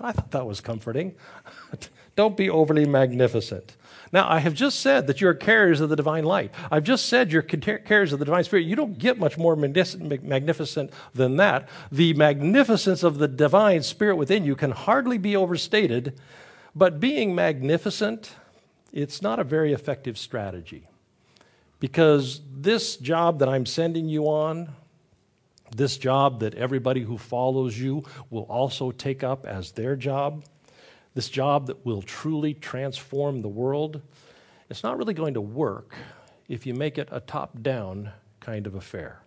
I 0.00 0.12
thought 0.12 0.30
that 0.32 0.46
was 0.46 0.60
comforting. 0.60 1.14
don't 2.16 2.36
be 2.36 2.50
overly 2.50 2.84
magnificent. 2.84 3.76
Now, 4.12 4.28
I 4.28 4.38
have 4.38 4.54
just 4.54 4.80
said 4.80 5.06
that 5.06 5.20
you're 5.20 5.34
carriers 5.34 5.80
of 5.80 5.88
the 5.88 5.96
divine 5.96 6.24
light. 6.24 6.52
I've 6.70 6.84
just 6.84 7.06
said 7.06 7.30
you're 7.30 7.42
carriers 7.42 8.12
of 8.12 8.18
the 8.18 8.24
divine 8.24 8.44
spirit. 8.44 8.66
You 8.66 8.76
don't 8.76 8.98
get 8.98 9.18
much 9.18 9.36
more 9.36 9.54
magnificent 9.56 10.92
than 11.14 11.36
that. 11.36 11.68
The 11.92 12.14
magnificence 12.14 13.02
of 13.02 13.18
the 13.18 13.28
divine 13.28 13.82
spirit 13.82 14.16
within 14.16 14.44
you 14.44 14.56
can 14.56 14.70
hardly 14.70 15.18
be 15.18 15.36
overstated, 15.36 16.18
but 16.74 17.00
being 17.00 17.34
magnificent, 17.34 18.34
it's 18.92 19.20
not 19.20 19.38
a 19.38 19.44
very 19.44 19.72
effective 19.72 20.16
strategy. 20.16 20.88
Because 21.80 22.40
this 22.52 22.96
job 22.96 23.38
that 23.38 23.48
I'm 23.48 23.66
sending 23.66 24.08
you 24.08 24.24
on, 24.24 24.74
this 25.74 25.96
job 25.96 26.40
that 26.40 26.54
everybody 26.54 27.02
who 27.02 27.18
follows 27.18 27.78
you 27.78 28.04
will 28.30 28.44
also 28.44 28.90
take 28.90 29.22
up 29.22 29.46
as 29.46 29.72
their 29.72 29.96
job, 29.96 30.44
this 31.14 31.28
job 31.28 31.66
that 31.66 31.84
will 31.84 32.02
truly 32.02 32.54
transform 32.54 33.42
the 33.42 33.48
world, 33.48 34.00
it's 34.70 34.82
not 34.82 34.98
really 34.98 35.14
going 35.14 35.34
to 35.34 35.40
work 35.40 35.94
if 36.48 36.66
you 36.66 36.74
make 36.74 36.98
it 36.98 37.08
a 37.12 37.20
top 37.20 37.62
down 37.62 38.10
kind 38.40 38.66
of 38.66 38.74
affair. 38.74 39.20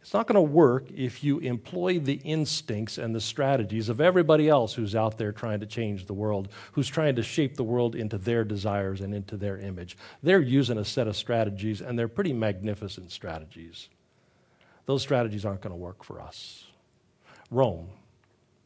It's 0.00 0.14
not 0.14 0.26
going 0.26 0.36
to 0.36 0.40
work 0.40 0.90
if 0.90 1.22
you 1.22 1.40
employ 1.40 1.98
the 1.98 2.20
instincts 2.24 2.96
and 2.96 3.14
the 3.14 3.20
strategies 3.20 3.90
of 3.90 4.00
everybody 4.00 4.48
else 4.48 4.72
who's 4.72 4.94
out 4.94 5.18
there 5.18 5.30
trying 5.30 5.60
to 5.60 5.66
change 5.66 6.06
the 6.06 6.14
world, 6.14 6.48
who's 6.72 6.88
trying 6.88 7.16
to 7.16 7.22
shape 7.22 7.56
the 7.56 7.64
world 7.64 7.94
into 7.94 8.16
their 8.16 8.42
desires 8.42 9.02
and 9.02 9.14
into 9.14 9.36
their 9.36 9.58
image. 9.58 9.98
They're 10.22 10.40
using 10.40 10.78
a 10.78 10.84
set 10.86 11.06
of 11.06 11.16
strategies, 11.16 11.82
and 11.82 11.98
they're 11.98 12.08
pretty 12.08 12.32
magnificent 12.32 13.12
strategies. 13.12 13.90
Those 14.86 15.02
strategies 15.02 15.44
aren't 15.44 15.60
going 15.60 15.74
to 15.74 15.76
work 15.76 16.02
for 16.02 16.20
us. 16.20 16.66
Rome, 17.50 17.88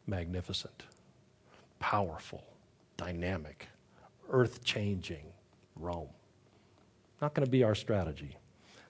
magnificent, 0.07 0.85
powerful, 1.81 2.45
dynamic, 2.97 3.67
earth 4.31 4.63
changing 4.63 5.25
Rome. 5.75 6.09
Not 7.21 7.35
going 7.35 7.45
to 7.45 7.51
be 7.51 7.65
our 7.65 7.75
strategy. 7.75 8.37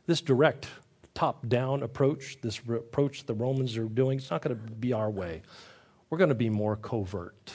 This 0.06 0.20
direct 0.20 0.68
top 1.14 1.48
down 1.48 1.82
approach, 1.82 2.38
this 2.40 2.60
approach 2.68 3.24
the 3.24 3.34
Romans 3.34 3.76
are 3.76 3.84
doing, 3.84 4.18
it's 4.18 4.30
not 4.30 4.42
going 4.42 4.56
to 4.56 4.72
be 4.72 4.92
our 4.92 5.10
way. 5.10 5.42
We're 6.10 6.18
going 6.18 6.28
to 6.28 6.34
be 6.34 6.50
more 6.50 6.76
covert. 6.76 7.54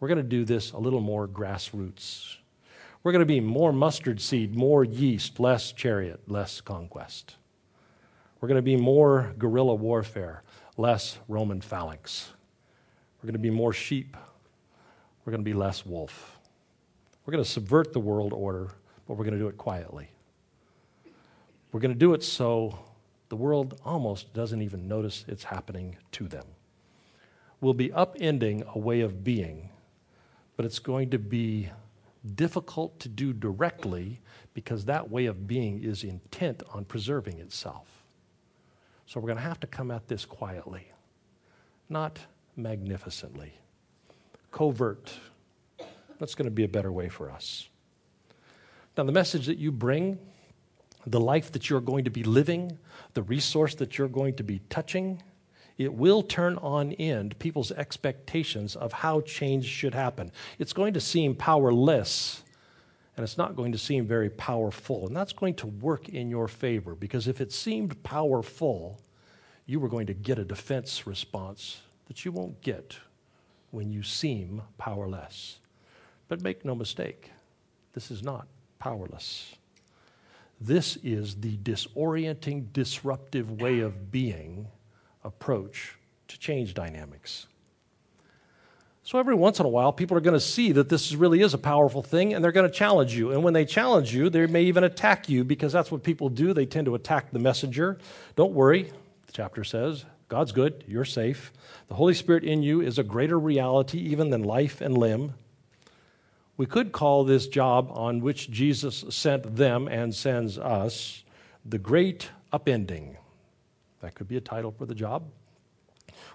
We're 0.00 0.08
going 0.08 0.18
to 0.18 0.22
do 0.22 0.44
this 0.44 0.72
a 0.72 0.78
little 0.78 1.00
more 1.00 1.26
grassroots. 1.26 2.36
We're 3.02 3.12
going 3.12 3.20
to 3.20 3.26
be 3.26 3.40
more 3.40 3.72
mustard 3.72 4.20
seed, 4.20 4.54
more 4.54 4.84
yeast, 4.84 5.40
less 5.40 5.72
chariot, 5.72 6.20
less 6.28 6.60
conquest. 6.60 7.36
We're 8.40 8.48
going 8.48 8.56
to 8.56 8.62
be 8.62 8.76
more 8.76 9.34
guerrilla 9.38 9.74
warfare, 9.74 10.42
less 10.76 11.18
Roman 11.26 11.60
phalanx. 11.60 12.30
We're 13.18 13.28
going 13.28 13.34
to 13.34 13.40
be 13.40 13.50
more 13.50 13.72
sheep. 13.72 14.16
We're 15.24 15.32
going 15.32 15.44
to 15.44 15.50
be 15.50 15.54
less 15.54 15.84
wolf. 15.84 16.38
We're 17.24 17.32
going 17.32 17.44
to 17.44 17.50
subvert 17.50 17.92
the 17.92 18.00
world 18.00 18.32
order, 18.32 18.70
but 19.06 19.14
we're 19.16 19.24
going 19.24 19.34
to 19.34 19.40
do 19.40 19.48
it 19.48 19.56
quietly. 19.56 20.10
We're 21.70 21.80
going 21.80 21.92
to 21.92 21.98
do 21.98 22.14
it 22.14 22.22
so 22.22 22.78
the 23.28 23.36
world 23.36 23.80
almost 23.84 24.32
doesn't 24.32 24.62
even 24.62 24.88
notice 24.88 25.24
it's 25.28 25.44
happening 25.44 25.96
to 26.12 26.26
them. 26.26 26.44
We'll 27.60 27.74
be 27.74 27.90
upending 27.90 28.66
a 28.74 28.78
way 28.78 29.00
of 29.00 29.22
being, 29.22 29.68
but 30.56 30.64
it's 30.64 30.78
going 30.78 31.10
to 31.10 31.18
be 31.18 31.70
difficult 32.34 32.98
to 33.00 33.08
do 33.08 33.32
directly 33.32 34.20
because 34.54 34.84
that 34.86 35.10
way 35.10 35.26
of 35.26 35.46
being 35.46 35.82
is 35.82 36.04
intent 36.04 36.62
on 36.72 36.84
preserving 36.84 37.38
itself. 37.38 37.86
So 39.06 39.20
we're 39.20 39.28
going 39.28 39.38
to 39.38 39.42
have 39.42 39.60
to 39.60 39.66
come 39.66 39.90
at 39.90 40.08
this 40.08 40.24
quietly, 40.24 40.90
not 41.88 42.18
magnificently. 42.56 43.52
Covert. 44.52 45.12
That's 46.18 46.34
going 46.34 46.46
to 46.46 46.50
be 46.50 46.64
a 46.64 46.68
better 46.68 46.90
way 46.90 47.08
for 47.08 47.30
us. 47.30 47.68
Now, 48.96 49.04
the 49.04 49.12
message 49.12 49.46
that 49.46 49.58
you 49.58 49.70
bring 49.70 50.18
the 51.10 51.20
life 51.20 51.52
that 51.52 51.70
you're 51.70 51.80
going 51.80 52.04
to 52.04 52.10
be 52.10 52.22
living, 52.22 52.78
the 53.14 53.22
resource 53.22 53.74
that 53.76 53.98
you're 53.98 54.08
going 54.08 54.34
to 54.34 54.42
be 54.42 54.60
touching, 54.68 55.22
it 55.76 55.94
will 55.94 56.22
turn 56.22 56.56
on 56.58 56.92
end 56.92 57.38
people's 57.38 57.70
expectations 57.72 58.74
of 58.74 58.92
how 58.92 59.20
change 59.20 59.64
should 59.64 59.94
happen. 59.94 60.32
It's 60.58 60.72
going 60.72 60.94
to 60.94 61.00
seem 61.00 61.34
powerless 61.34 62.42
and 63.16 63.24
it's 63.24 63.36
not 63.36 63.56
going 63.56 63.72
to 63.72 63.78
seem 63.78 64.06
very 64.06 64.30
powerful. 64.30 65.08
And 65.08 65.16
that's 65.16 65.32
going 65.32 65.54
to 65.54 65.66
work 65.66 66.08
in 66.08 66.30
your 66.30 66.46
favor 66.46 66.94
because 66.94 67.26
if 67.26 67.40
it 67.40 67.50
seemed 67.50 68.00
powerful, 68.04 69.00
you 69.66 69.80
were 69.80 69.88
going 69.88 70.06
to 70.06 70.14
get 70.14 70.38
a 70.38 70.44
defense 70.44 71.04
response 71.04 71.80
that 72.06 72.24
you 72.24 72.30
won't 72.30 72.60
get 72.60 72.96
when 73.72 73.90
you 73.90 74.04
seem 74.04 74.62
powerless. 74.78 75.58
But 76.28 76.42
make 76.42 76.64
no 76.64 76.76
mistake, 76.76 77.32
this 77.92 78.12
is 78.12 78.22
not 78.22 78.46
powerless. 78.78 79.57
This 80.60 80.96
is 81.02 81.36
the 81.36 81.56
disorienting, 81.58 82.72
disruptive 82.72 83.60
way 83.60 83.80
of 83.80 84.10
being 84.10 84.68
approach 85.22 85.96
to 86.28 86.38
change 86.38 86.74
dynamics. 86.74 87.46
So 89.04 89.18
every 89.18 89.34
once 89.34 89.58
in 89.58 89.64
a 89.64 89.70
while, 89.70 89.90
people 89.92 90.18
are 90.18 90.20
going 90.20 90.34
to 90.34 90.40
see 90.40 90.72
that 90.72 90.90
this 90.90 91.14
really 91.14 91.40
is 91.40 91.54
a 91.54 91.58
powerful 91.58 92.02
thing 92.02 92.34
and 92.34 92.44
they're 92.44 92.52
going 92.52 92.68
to 92.68 92.74
challenge 92.74 93.14
you. 93.14 93.32
And 93.32 93.42
when 93.42 93.54
they 93.54 93.64
challenge 93.64 94.14
you, 94.14 94.28
they 94.28 94.46
may 94.46 94.64
even 94.64 94.84
attack 94.84 95.30
you 95.30 95.44
because 95.44 95.72
that's 95.72 95.90
what 95.90 96.02
people 96.02 96.28
do. 96.28 96.52
They 96.52 96.66
tend 96.66 96.84
to 96.86 96.94
attack 96.94 97.30
the 97.30 97.38
messenger. 97.38 97.96
Don't 98.36 98.52
worry, 98.52 98.92
the 99.26 99.32
chapter 99.32 99.64
says. 99.64 100.04
God's 100.28 100.52
good, 100.52 100.84
you're 100.86 101.06
safe. 101.06 101.54
The 101.88 101.94
Holy 101.94 102.12
Spirit 102.12 102.44
in 102.44 102.62
you 102.62 102.82
is 102.82 102.98
a 102.98 103.02
greater 103.02 103.38
reality 103.38 103.98
even 103.98 104.28
than 104.28 104.42
life 104.42 104.82
and 104.82 104.98
limb. 104.98 105.32
We 106.58 106.66
could 106.66 106.90
call 106.90 107.22
this 107.22 107.46
job 107.46 107.88
on 107.92 108.20
which 108.20 108.50
Jesus 108.50 109.04
sent 109.10 109.56
them 109.56 109.86
and 109.86 110.12
sends 110.12 110.58
us 110.58 111.22
the 111.64 111.78
great 111.78 112.30
upending. 112.52 113.16
That 114.00 114.16
could 114.16 114.26
be 114.26 114.36
a 114.36 114.40
title 114.40 114.72
for 114.72 114.84
the 114.84 114.94
job. 114.94 115.30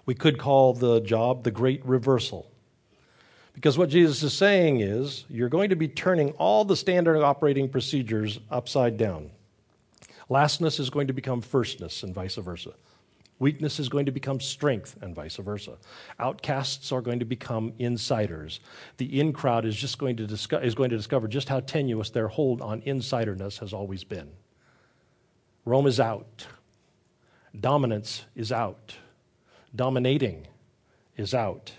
We 0.06 0.14
could 0.14 0.38
call 0.38 0.72
the 0.72 1.00
job 1.00 1.44
the 1.44 1.50
great 1.50 1.84
reversal. 1.84 2.50
Because 3.52 3.76
what 3.76 3.90
Jesus 3.90 4.22
is 4.22 4.32
saying 4.32 4.80
is, 4.80 5.26
you're 5.28 5.50
going 5.50 5.68
to 5.68 5.76
be 5.76 5.88
turning 5.88 6.30
all 6.32 6.64
the 6.64 6.76
standard 6.76 7.22
operating 7.22 7.68
procedures 7.68 8.40
upside 8.50 8.96
down. 8.96 9.30
Lastness 10.30 10.80
is 10.80 10.88
going 10.88 11.06
to 11.06 11.12
become 11.12 11.42
firstness, 11.42 12.02
and 12.02 12.14
vice 12.14 12.36
versa. 12.36 12.72
Weakness 13.44 13.78
is 13.78 13.90
going 13.90 14.06
to 14.06 14.10
become 14.10 14.40
strength, 14.40 14.96
and 15.02 15.14
vice 15.14 15.36
versa. 15.36 15.76
Outcasts 16.18 16.90
are 16.92 17.02
going 17.02 17.18
to 17.18 17.26
become 17.26 17.74
insiders. 17.78 18.58
The 18.96 19.20
in 19.20 19.34
crowd 19.34 19.66
is 19.66 19.76
just 19.76 19.98
going 19.98 20.16
to, 20.16 20.26
disco- 20.26 20.60
is 20.60 20.74
going 20.74 20.88
to 20.88 20.96
discover 20.96 21.28
just 21.28 21.50
how 21.50 21.60
tenuous 21.60 22.08
their 22.08 22.28
hold 22.28 22.62
on 22.62 22.80
insiderness 22.86 23.58
has 23.58 23.74
always 23.74 24.02
been. 24.02 24.30
Rome 25.66 25.86
is 25.86 26.00
out. 26.00 26.46
Dominance 27.60 28.24
is 28.34 28.50
out. 28.50 28.94
Dominating 29.76 30.46
is 31.14 31.34
out 31.34 31.72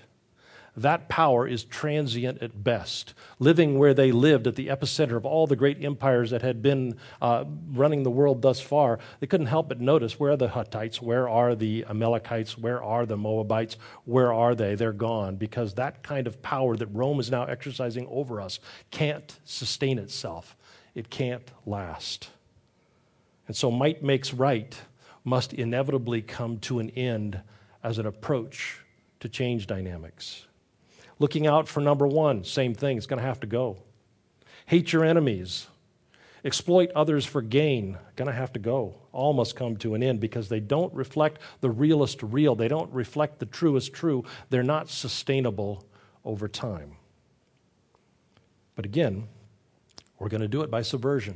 that 0.77 1.07
power 1.07 1.47
is 1.47 1.63
transient 1.63 2.41
at 2.41 2.63
best. 2.63 3.13
Living 3.39 3.79
where 3.79 3.93
they 3.93 4.11
lived 4.11 4.47
at 4.47 4.55
the 4.55 4.67
epicenter 4.67 5.15
of 5.15 5.25
all 5.25 5.47
the 5.47 5.55
great 5.55 5.83
empires 5.83 6.31
that 6.31 6.41
had 6.41 6.61
been 6.61 6.97
uh, 7.21 7.45
running 7.71 8.03
the 8.03 8.11
world 8.11 8.41
thus 8.41 8.59
far, 8.59 8.99
they 9.19 9.27
couldn't 9.27 9.47
help 9.47 9.69
but 9.69 9.79
notice 9.79 10.19
where 10.19 10.31
are 10.31 10.37
the 10.37 10.49
Hittites, 10.49 11.01
where 11.01 11.29
are 11.29 11.55
the 11.55 11.85
Amalekites, 11.89 12.57
where 12.57 12.83
are 12.83 13.05
the 13.05 13.17
Moabites, 13.17 13.77
where 14.03 14.33
are 14.33 14.53
they? 14.53 14.75
They're 14.75 14.91
gone 14.91 15.37
because 15.37 15.75
that 15.75 16.03
kind 16.03 16.27
of 16.27 16.41
power 16.41 16.75
that 16.75 16.87
Rome 16.87 17.19
is 17.19 17.31
now 17.31 17.45
exercising 17.45 18.07
over 18.09 18.41
us 18.41 18.59
can't 18.91 19.39
sustain 19.45 19.97
itself, 19.97 20.57
it 20.93 21.09
can't 21.09 21.49
last. 21.65 22.29
And 23.47 23.55
so, 23.55 23.69
might 23.71 24.03
makes 24.03 24.33
right 24.33 24.75
must 25.23 25.53
inevitably 25.53 26.21
come 26.21 26.59
to 26.59 26.79
an 26.79 26.89
end 26.91 27.41
as 27.83 27.97
an 27.97 28.05
approach 28.05 28.79
to 29.19 29.29
change 29.29 29.67
dynamics. 29.67 30.44
Looking 31.19 31.47
out 31.47 31.67
for 31.67 31.79
number 31.79 32.07
one, 32.07 32.43
same 32.43 32.73
thing, 32.73 32.97
it's 32.97 33.07
going 33.07 33.21
to 33.21 33.27
have 33.27 33.39
to 33.41 33.47
go. 33.47 33.77
Hate 34.65 34.91
your 34.91 35.05
enemies. 35.05 35.67
Exploit 36.43 36.91
others 36.95 37.25
for 37.25 37.41
gain, 37.41 37.97
going 38.15 38.27
to 38.27 38.33
have 38.33 38.53
to 38.53 38.59
go. 38.59 38.95
All 39.11 39.33
must 39.33 39.55
come 39.55 39.77
to 39.77 39.95
an 39.95 40.03
end 40.03 40.19
because 40.19 40.49
they 40.49 40.59
don't 40.59 40.93
reflect 40.93 41.41
the 41.61 41.71
realest 41.71 42.21
real. 42.21 42.55
They 42.55 42.67
don't 42.67 42.91
reflect 42.93 43.39
the 43.39 43.47
truest 43.47 43.93
true. 43.93 44.23
They're 44.49 44.61
not 44.61 44.89
sustainable 44.89 45.83
over 46.23 46.47
time. 46.47 46.97
But 48.75 48.85
again, 48.85 49.27
we're 50.19 50.29
going 50.29 50.41
to 50.41 50.47
do 50.47 50.61
it 50.61 50.69
by 50.69 50.81
subversion. 50.81 51.35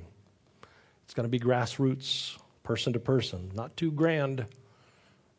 It's 1.06 1.14
going 1.14 1.24
to 1.24 1.30
be 1.30 1.40
grassroots, 1.40 2.38
person 2.62 2.94
to 2.94 3.00
person, 3.00 3.52
not 3.56 3.76
too 3.76 3.92
grand, 3.92 4.46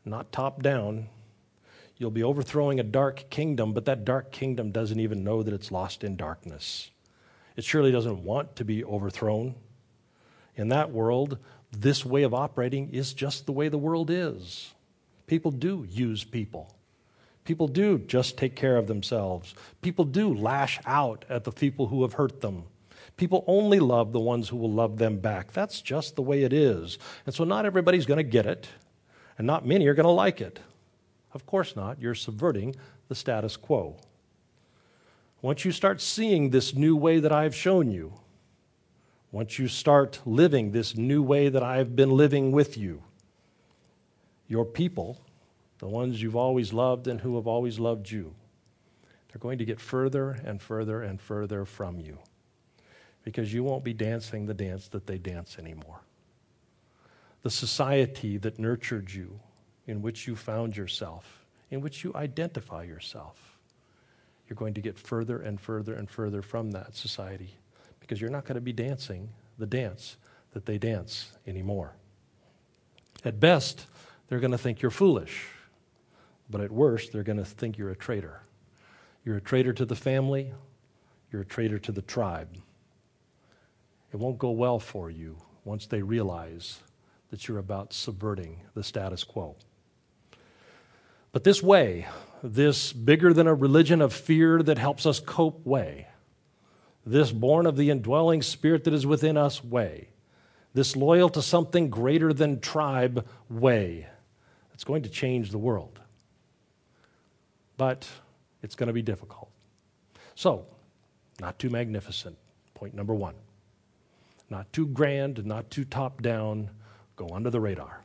not 0.04 0.32
top 0.32 0.62
down, 0.62 1.09
You'll 2.00 2.11
be 2.11 2.23
overthrowing 2.23 2.80
a 2.80 2.83
dark 2.83 3.28
kingdom, 3.28 3.75
but 3.75 3.85
that 3.85 4.07
dark 4.07 4.33
kingdom 4.33 4.71
doesn't 4.71 4.99
even 4.99 5.23
know 5.23 5.42
that 5.42 5.52
it's 5.52 5.71
lost 5.71 6.02
in 6.02 6.16
darkness. 6.16 6.90
It 7.57 7.64
surely 7.64 7.92
doesn't 7.92 8.25
want 8.25 8.57
to 8.57 8.64
be 8.64 8.83
overthrown. 8.83 9.54
In 10.57 10.69
that 10.69 10.92
world, 10.92 11.37
this 11.71 12.02
way 12.02 12.23
of 12.23 12.33
operating 12.33 12.88
is 12.88 13.12
just 13.12 13.45
the 13.45 13.52
way 13.52 13.69
the 13.69 13.76
world 13.76 14.09
is. 14.09 14.73
People 15.26 15.50
do 15.50 15.87
use 15.90 16.25
people. 16.25 16.75
People 17.45 17.69
do 17.69 17.99
just 17.99 18.38
take 18.38 18.57
care 18.57 18.78
of 18.78 18.87
themselves. 18.87 19.54
People 19.83 20.07
do 20.07 20.33
lash 20.33 20.80
out 20.87 21.26
at 21.28 21.45
the 21.45 21.52
people 21.52 21.88
who 21.88 22.00
have 22.00 22.14
hurt 22.14 22.40
them. 22.40 22.64
People 23.19 23.45
only 23.47 23.78
love 23.78 24.12
the 24.12 24.21
ones 24.21 24.49
who 24.49 24.57
will 24.57 24.73
love 24.73 24.97
them 24.97 25.19
back. 25.19 25.52
That's 25.52 25.83
just 25.83 26.16
the 26.16 26.23
way 26.23 26.45
it 26.45 26.54
is. 26.54 26.99
And 27.26 27.35
so, 27.35 27.45
not 27.45 27.66
everybody's 27.66 28.07
going 28.07 28.16
to 28.16 28.23
get 28.25 28.47
it, 28.47 28.69
and 29.37 29.47
not 29.47 29.66
many 29.66 29.87
are 29.87 29.95
going 29.95 30.04
to 30.04 30.11
like 30.11 30.40
it. 30.40 30.61
Of 31.32 31.46
course 31.46 31.76
not. 31.76 32.00
You're 32.00 32.14
subverting 32.14 32.76
the 33.08 33.14
status 33.14 33.56
quo. 33.56 33.96
Once 35.42 35.64
you 35.64 35.72
start 35.72 36.00
seeing 36.00 36.50
this 36.50 36.75
new 36.75 36.96
way 36.96 37.18
that 37.18 37.32
I've 37.32 37.54
shown 37.54 37.90
you, 37.90 38.14
once 39.32 39.58
you 39.58 39.68
start 39.68 40.20
living 40.26 40.72
this 40.72 40.96
new 40.96 41.22
way 41.22 41.49
that 41.49 41.62
I've 41.62 41.94
been 41.94 42.10
living 42.10 42.52
with 42.52 42.76
you, 42.76 43.02
your 44.49 44.64
people, 44.64 45.20
the 45.78 45.88
ones 45.88 46.20
you've 46.20 46.37
always 46.37 46.72
loved 46.72 47.06
and 47.06 47.20
who 47.20 47.37
have 47.37 47.46
always 47.46 47.78
loved 47.78 48.10
you, 48.10 48.34
they're 49.28 49.40
going 49.40 49.58
to 49.58 49.64
get 49.64 49.80
further 49.80 50.32
and 50.44 50.60
further 50.60 51.02
and 51.02 51.20
further 51.20 51.64
from 51.64 52.00
you 52.00 52.18
because 53.22 53.52
you 53.52 53.62
won't 53.62 53.84
be 53.84 53.92
dancing 53.92 54.46
the 54.46 54.54
dance 54.54 54.88
that 54.88 55.06
they 55.06 55.18
dance 55.18 55.58
anymore. 55.58 56.00
The 57.42 57.50
society 57.50 58.37
that 58.38 58.58
nurtured 58.58 59.12
you, 59.12 59.40
in 59.90 60.00
which 60.00 60.26
you 60.28 60.37
found 60.37 60.76
yourself, 60.76 61.44
in 61.70 61.80
which 61.80 62.04
you 62.04 62.12
identify 62.14 62.85
yourself, 62.85 63.59
you're 64.49 64.56
going 64.56 64.75
to 64.75 64.80
get 64.80 64.97
further 64.97 65.40
and 65.40 65.61
further 65.61 65.94
and 65.94 66.09
further 66.09 66.42
from 66.42 66.70
that 66.70 66.94
society 66.94 67.50
because 67.99 68.20
you're 68.20 68.30
not 68.30 68.44
going 68.44 68.54
to 68.54 68.61
be 68.61 68.73
dancing 68.73 69.28
the 69.59 69.66
dance 69.66 70.16
that 70.52 70.64
they 70.64 70.78
dance 70.78 71.32
anymore. 71.47 71.92
At 73.25 73.40
best, 73.40 73.87
they're 74.28 74.38
going 74.38 74.52
to 74.52 74.59
think 74.59 74.80
you're 74.80 74.90
foolish, 74.92 75.47
but 76.49 76.61
at 76.61 76.70
worst, 76.70 77.12
they're 77.12 77.23
going 77.25 77.38
to 77.38 77.44
think 77.44 77.76
you're 77.76 77.90
a 77.90 77.97
traitor. 77.97 78.42
You're 79.25 79.37
a 79.37 79.40
traitor 79.40 79.73
to 79.73 79.85
the 79.85 79.97
family, 79.97 80.52
you're 81.32 81.42
a 81.42 81.47
traitor 81.47 81.78
to 81.80 81.92
the 81.92 82.02
tribe. 82.02 82.49
It 84.12 84.16
won't 84.16 84.38
go 84.38 84.50
well 84.50 84.78
for 84.78 85.11
you 85.11 85.37
once 85.64 85.87
they 85.87 86.02
realize 86.02 86.80
that 87.30 87.47
you're 87.47 87.59
about 87.59 87.92
subverting 87.92 88.61
the 88.75 88.82
status 88.82 89.25
quo. 89.25 89.56
But 91.32 91.44
this 91.44 91.62
way, 91.62 92.06
this 92.42 92.92
bigger 92.92 93.32
than 93.32 93.46
a 93.46 93.54
religion 93.54 94.00
of 94.00 94.12
fear 94.12 94.62
that 94.62 94.78
helps 94.78 95.06
us 95.06 95.20
cope 95.20 95.64
way, 95.66 96.08
this 97.06 97.32
born 97.32 97.66
of 97.66 97.76
the 97.76 97.90
indwelling 97.90 98.42
spirit 98.42 98.84
that 98.84 98.94
is 98.94 99.06
within 99.06 99.37
us 99.37 99.62
way, 99.62 100.08
this 100.75 100.96
loyal 100.96 101.28
to 101.30 101.42
something 101.42 101.90
greater 101.90 102.32
than 102.32 102.60
tribe 102.60 103.26
way, 103.49 104.06
it's 104.75 104.84
going 104.84 105.02
to 105.02 105.08
change 105.08 105.50
the 105.50 105.58
world. 105.58 106.00
But 107.76 108.08
it's 108.62 108.75
going 108.75 108.88
to 108.88 108.92
be 108.92 109.02
difficult. 109.02 109.50
So, 110.34 110.66
not 111.40 111.58
too 111.58 111.70
magnificent. 111.70 112.37
Point 112.75 112.94
number 112.94 113.14
one. 113.14 113.34
Not 114.49 114.72
too 114.72 114.87
grand, 114.87 115.44
not 115.46 115.70
too 115.70 115.84
top 115.84 116.22
down, 116.22 116.70
go 117.16 117.28
under 117.32 117.50
the 117.50 117.60
radar. 117.60 118.02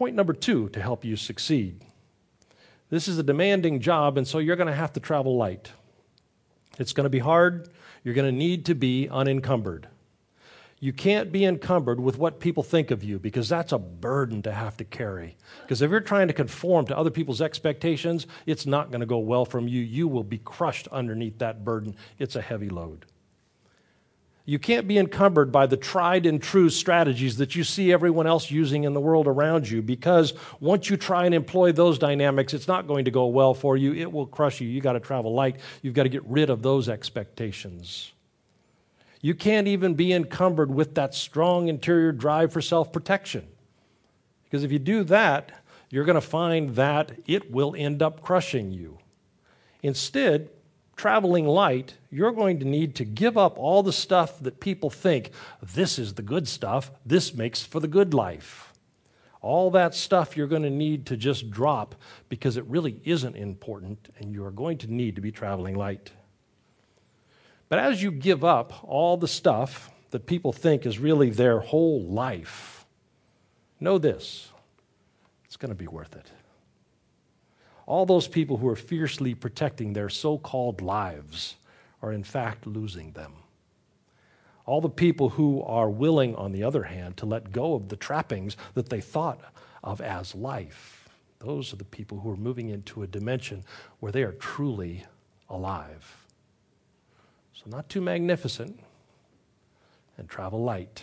Point 0.00 0.16
number 0.16 0.32
two 0.32 0.70
to 0.70 0.80
help 0.80 1.04
you 1.04 1.14
succeed 1.14 1.84
this 2.88 3.06
is 3.06 3.18
a 3.18 3.22
demanding 3.22 3.80
job, 3.80 4.16
and 4.16 4.26
so 4.26 4.38
you're 4.38 4.56
going 4.56 4.66
to 4.66 4.74
have 4.74 4.94
to 4.94 5.00
travel 5.00 5.36
light. 5.36 5.72
It's 6.78 6.94
going 6.94 7.04
to 7.04 7.10
be 7.10 7.18
hard. 7.18 7.68
You're 8.02 8.14
going 8.14 8.32
to 8.32 8.36
need 8.36 8.64
to 8.64 8.74
be 8.74 9.10
unencumbered. 9.10 9.88
You 10.80 10.94
can't 10.94 11.30
be 11.30 11.44
encumbered 11.44 12.00
with 12.00 12.16
what 12.16 12.40
people 12.40 12.62
think 12.62 12.90
of 12.90 13.04
you 13.04 13.18
because 13.18 13.50
that's 13.50 13.72
a 13.72 13.78
burden 13.78 14.40
to 14.44 14.52
have 14.52 14.78
to 14.78 14.84
carry. 14.84 15.36
Because 15.64 15.82
if 15.82 15.90
you're 15.90 16.00
trying 16.00 16.28
to 16.28 16.34
conform 16.34 16.86
to 16.86 16.96
other 16.96 17.10
people's 17.10 17.42
expectations, 17.42 18.26
it's 18.46 18.64
not 18.64 18.90
going 18.90 19.00
to 19.00 19.06
go 19.06 19.18
well 19.18 19.44
from 19.44 19.68
you. 19.68 19.82
You 19.82 20.08
will 20.08 20.24
be 20.24 20.38
crushed 20.38 20.88
underneath 20.88 21.38
that 21.40 21.62
burden. 21.62 21.94
It's 22.18 22.36
a 22.36 22.40
heavy 22.40 22.70
load. 22.70 23.04
You 24.50 24.58
can't 24.58 24.88
be 24.88 24.98
encumbered 24.98 25.52
by 25.52 25.66
the 25.66 25.76
tried 25.76 26.26
and 26.26 26.42
true 26.42 26.70
strategies 26.70 27.36
that 27.36 27.54
you 27.54 27.62
see 27.62 27.92
everyone 27.92 28.26
else 28.26 28.50
using 28.50 28.82
in 28.82 28.94
the 28.94 29.00
world 29.00 29.28
around 29.28 29.70
you 29.70 29.80
because 29.80 30.34
once 30.58 30.90
you 30.90 30.96
try 30.96 31.24
and 31.24 31.32
employ 31.32 31.70
those 31.70 32.00
dynamics, 32.00 32.52
it's 32.52 32.66
not 32.66 32.88
going 32.88 33.04
to 33.04 33.12
go 33.12 33.26
well 33.26 33.54
for 33.54 33.76
you. 33.76 33.94
It 33.94 34.10
will 34.10 34.26
crush 34.26 34.60
you. 34.60 34.66
You've 34.66 34.82
got 34.82 34.94
to 34.94 34.98
travel 34.98 35.32
light. 35.32 35.60
You've 35.82 35.94
got 35.94 36.02
to 36.02 36.08
get 36.08 36.24
rid 36.24 36.50
of 36.50 36.62
those 36.62 36.88
expectations. 36.88 38.10
You 39.20 39.36
can't 39.36 39.68
even 39.68 39.94
be 39.94 40.12
encumbered 40.12 40.74
with 40.74 40.96
that 40.96 41.14
strong 41.14 41.68
interior 41.68 42.10
drive 42.10 42.52
for 42.52 42.60
self 42.60 42.92
protection. 42.92 43.46
Because 44.42 44.64
if 44.64 44.72
you 44.72 44.80
do 44.80 45.04
that, 45.04 45.52
you're 45.90 46.04
going 46.04 46.16
to 46.16 46.20
find 46.20 46.74
that 46.74 47.12
it 47.24 47.52
will 47.52 47.76
end 47.78 48.02
up 48.02 48.20
crushing 48.20 48.72
you. 48.72 48.98
Instead, 49.80 50.50
traveling 51.00 51.46
light, 51.46 51.94
you're 52.10 52.30
going 52.30 52.58
to 52.58 52.66
need 52.66 52.94
to 52.94 53.06
give 53.06 53.38
up 53.38 53.58
all 53.58 53.82
the 53.82 53.90
stuff 53.90 54.38
that 54.40 54.60
people 54.60 54.90
think 54.90 55.30
this 55.62 55.98
is 55.98 56.12
the 56.12 56.20
good 56.20 56.46
stuff, 56.46 56.90
this 57.06 57.32
makes 57.32 57.62
for 57.62 57.80
the 57.80 57.88
good 57.88 58.12
life. 58.12 58.74
All 59.40 59.70
that 59.70 59.94
stuff 59.94 60.36
you're 60.36 60.46
going 60.46 60.64
to 60.64 60.68
need 60.68 61.06
to 61.06 61.16
just 61.16 61.50
drop 61.50 61.94
because 62.28 62.58
it 62.58 62.66
really 62.66 63.00
isn't 63.02 63.34
important 63.34 64.10
and 64.18 64.34
you 64.34 64.44
are 64.44 64.50
going 64.50 64.76
to 64.76 64.92
need 64.92 65.14
to 65.14 65.22
be 65.22 65.32
traveling 65.32 65.74
light. 65.74 66.10
But 67.70 67.78
as 67.78 68.02
you 68.02 68.10
give 68.10 68.44
up 68.44 68.84
all 68.84 69.16
the 69.16 69.26
stuff 69.26 69.90
that 70.10 70.26
people 70.26 70.52
think 70.52 70.84
is 70.84 70.98
really 70.98 71.30
their 71.30 71.60
whole 71.60 72.02
life, 72.02 72.84
know 73.80 73.96
this 73.96 74.50
it's 75.46 75.56
going 75.56 75.70
to 75.70 75.74
be 75.74 75.88
worth 75.88 76.14
it 76.14 76.30
all 77.90 78.06
those 78.06 78.28
people 78.28 78.56
who 78.56 78.68
are 78.68 78.76
fiercely 78.76 79.34
protecting 79.34 79.92
their 79.92 80.08
so 80.08 80.38
called 80.38 80.80
lives 80.80 81.56
are 82.00 82.12
in 82.12 82.22
fact 82.22 82.64
losing 82.64 83.10
them. 83.10 83.32
All 84.64 84.80
the 84.80 84.88
people 84.88 85.30
who 85.30 85.60
are 85.64 85.90
willing, 85.90 86.36
on 86.36 86.52
the 86.52 86.62
other 86.62 86.84
hand, 86.84 87.16
to 87.16 87.26
let 87.26 87.50
go 87.50 87.74
of 87.74 87.88
the 87.88 87.96
trappings 87.96 88.56
that 88.74 88.90
they 88.90 89.00
thought 89.00 89.40
of 89.82 90.00
as 90.00 90.36
life, 90.36 91.08
those 91.40 91.72
are 91.72 91.76
the 91.76 91.84
people 91.84 92.20
who 92.20 92.30
are 92.30 92.36
moving 92.36 92.68
into 92.68 93.02
a 93.02 93.08
dimension 93.08 93.64
where 93.98 94.12
they 94.12 94.22
are 94.22 94.34
truly 94.34 95.04
alive. 95.48 96.28
So, 97.54 97.64
not 97.66 97.88
too 97.88 98.00
magnificent, 98.00 98.78
and 100.16 100.28
travel 100.28 100.62
light. 100.62 101.02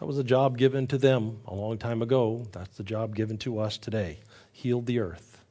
That 0.00 0.06
was 0.06 0.16
a 0.16 0.24
job 0.24 0.56
given 0.56 0.86
to 0.86 0.96
them 0.96 1.40
a 1.46 1.54
long 1.54 1.76
time 1.76 2.00
ago. 2.00 2.46
That's 2.52 2.78
the 2.78 2.82
job 2.82 3.14
given 3.14 3.36
to 3.38 3.58
us 3.58 3.76
today 3.76 4.20
healed 4.54 4.86
the 4.86 5.00
earth, 5.00 5.44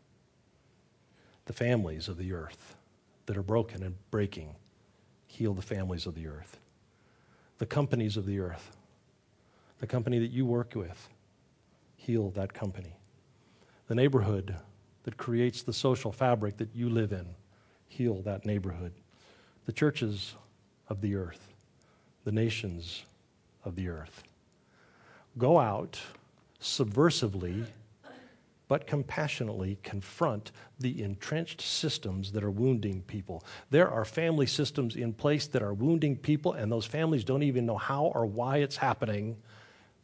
the 1.46 1.54
families 1.54 2.08
of 2.08 2.18
the 2.18 2.32
earth 2.32 2.76
that 3.26 3.38
are 3.38 3.44
broken 3.44 3.84
and 3.84 3.96
breaking. 4.10 4.56
Heal 5.28 5.54
the 5.54 5.62
families 5.62 6.06
of 6.06 6.16
the 6.16 6.28
earth, 6.28 6.58
the 7.58 7.66
companies 7.66 8.16
of 8.18 8.26
the 8.26 8.40
earth, 8.40 8.72
the 9.80 9.88
company 9.88 10.20
that 10.20 10.32
you 10.32 10.46
work 10.46 10.74
with. 10.74 11.10
Heal 11.98 12.30
that 12.32 12.54
company. 12.54 12.96
The 13.88 13.96
neighborhood 13.96 14.56
that 15.04 15.18
creates 15.18 15.64
the 15.64 15.74
social 15.74 16.12
fabric 16.12 16.58
that 16.58 16.70
you 16.74 16.90
live 16.90 17.12
in. 17.12 17.26
Heal 17.90 18.22
that 18.22 18.46
neighborhood. 18.46 18.94
The 19.66 19.74
churches 19.74 20.36
of 20.88 21.02
the 21.02 21.16
earth, 21.16 21.50
the 22.24 22.32
nations 22.32 23.04
of 23.66 23.76
the 23.76 23.90
earth. 23.90 24.24
Go 25.38 25.60
out 25.60 26.00
subversively 26.62 27.66
but 28.74 28.88
compassionately 28.88 29.78
confront 29.84 30.52
the 30.80 31.04
entrenched 31.04 31.62
systems 31.62 32.32
that 32.32 32.44
are 32.44 32.50
wounding 32.50 33.04
people. 33.04 33.44
There 33.70 33.88
are 33.88 34.04
family 34.04 34.48
systems 34.48 34.96
in 34.96 35.14
place 35.14 35.46
that 35.46 35.62
are 35.62 35.76
wounding 35.76 36.16
people, 36.16 36.54
and 36.54 36.72
those 36.72 36.88
families 36.88 37.24
don't 37.24 37.44
even 37.44 37.68
know 37.68 37.78
how 37.78 38.06
or 38.06 38.26
why 38.26 38.58
it's 38.58 38.78
happening. 38.78 39.38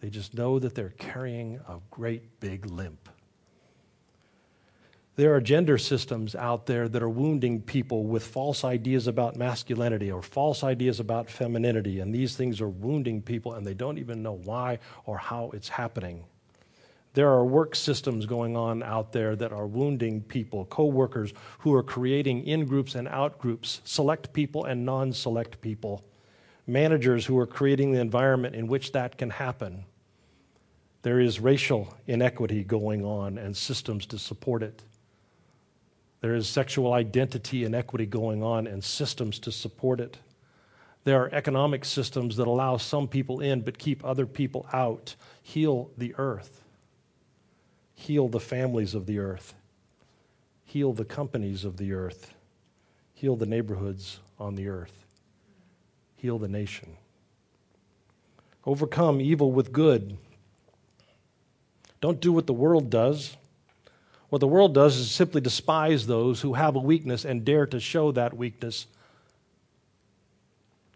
They 0.02 0.12
just 0.12 0.36
know 0.36 0.60
that 0.60 0.76
they're 0.76 0.94
carrying 1.00 1.56
a 1.68 1.80
great 1.90 2.40
big 2.40 2.68
limp. 2.68 3.10
There 5.16 5.34
are 5.34 5.42
gender 5.42 5.80
systems 5.80 6.36
out 6.36 6.68
there 6.68 6.88
that 6.88 7.02
are 7.02 7.10
wounding 7.10 7.64
people 7.64 8.03
with 8.03 8.24
false 8.24 8.64
ideas 8.64 9.08
about 9.08 9.36
masculinity 9.36 10.12
or 10.12 10.22
false 10.22 10.64
ideas 10.64 11.00
about 11.00 11.27
femininity, 11.32 12.01
and 12.01 12.14
these 12.14 12.36
things 12.36 12.62
are 12.62 12.70
wounding 12.70 13.24
people, 13.24 13.55
and 13.55 13.66
they 13.66 13.74
don't 13.74 13.98
even 13.98 14.22
know 14.22 14.34
why 14.44 14.77
or 15.08 15.18
how 15.18 15.50
it's 15.55 15.70
happening. 15.70 16.24
There 17.13 17.29
are 17.29 17.43
work 17.43 17.75
systems 17.75 18.25
going 18.25 18.55
on 18.55 18.83
out 18.83 19.11
there 19.11 19.35
that 19.35 19.51
are 19.51 19.65
wounding 19.65 20.22
people, 20.22 20.65
co-workers 20.65 21.33
who 21.59 21.74
are 21.74 21.83
creating 21.83 22.45
in-groups 22.45 22.93
and 22.95 23.07
out-groups, 23.07 23.81
select 23.83 24.31
people 24.31 24.65
and 24.65 24.85
non-select 24.85 25.59
people, 25.59 26.05
managers 26.67 27.25
who 27.25 27.37
are 27.39 27.48
creating 27.48 27.91
the 27.91 28.00
environment 28.00 28.55
in 28.55 28.67
which 28.67 28.91
that 28.91 29.17
can 29.17 29.31
happen. 29.31 29.85
There 31.01 31.19
is 31.19 31.39
racial 31.39 31.93
inequity 32.07 32.63
going 32.63 33.03
on 33.03 33.37
and 33.37 33.57
systems 33.57 34.05
to 34.07 34.19
support 34.19 34.61
it. 34.61 34.83
There 36.22 36.35
is 36.35 36.48
sexual 36.48 36.93
identity 36.93 37.63
inequity 37.63 38.05
going 38.05 38.43
on 38.43 38.67
and 38.67 38.83
systems 38.83 39.39
to 39.39 39.51
support 39.51 40.00
it. 40.00 40.17
There 41.05 41.24
are 41.24 41.33
economic 41.33 41.85
systems 41.85 42.35
that 42.35 42.48
allow 42.48 42.77
some 42.77 43.07
people 43.07 43.39
in 43.39 43.61
but 43.61 43.79
keep 43.79 44.03
other 44.05 44.25
people 44.25 44.67
out. 44.74 45.15
Heal 45.41 45.89
the 45.98 46.13
earth. 46.17 46.61
Heal 48.00 48.29
the 48.29 48.40
families 48.40 48.96
of 48.96 49.07
the 49.07 49.20
earth. 49.20 49.53
Heal 50.64 50.94
the 50.94 51.03
companies 51.03 51.66
of 51.66 51.75
the 51.75 51.92
earth. 51.92 52.33
Heal 53.14 53.35
the 53.35 53.46
neighborhoods 53.46 54.22
on 54.40 54.55
the 54.55 54.70
earth. 54.70 55.05
Heal 56.16 56.40
the 56.40 56.48
nation. 56.48 56.96
Overcome 58.66 59.20
evil 59.20 59.51
with 59.51 59.74
good. 59.74 60.18
Don't 62.00 62.22
do 62.22 62.31
what 62.31 62.48
the 62.48 62.53
world 62.53 62.90
does. 62.90 63.35
What 64.29 64.40
the 64.40 64.48
world 64.48 64.74
does 64.74 64.96
is 64.96 65.12
simply 65.12 65.42
despise 65.42 66.07
those 66.07 66.40
who 66.40 66.53
have 66.53 66.77
a 66.77 66.79
weakness 66.79 67.25
and 67.25 67.44
dare 67.44 67.66
to 67.66 67.81
show 67.81 68.14
that 68.14 68.33
weakness. 68.33 68.88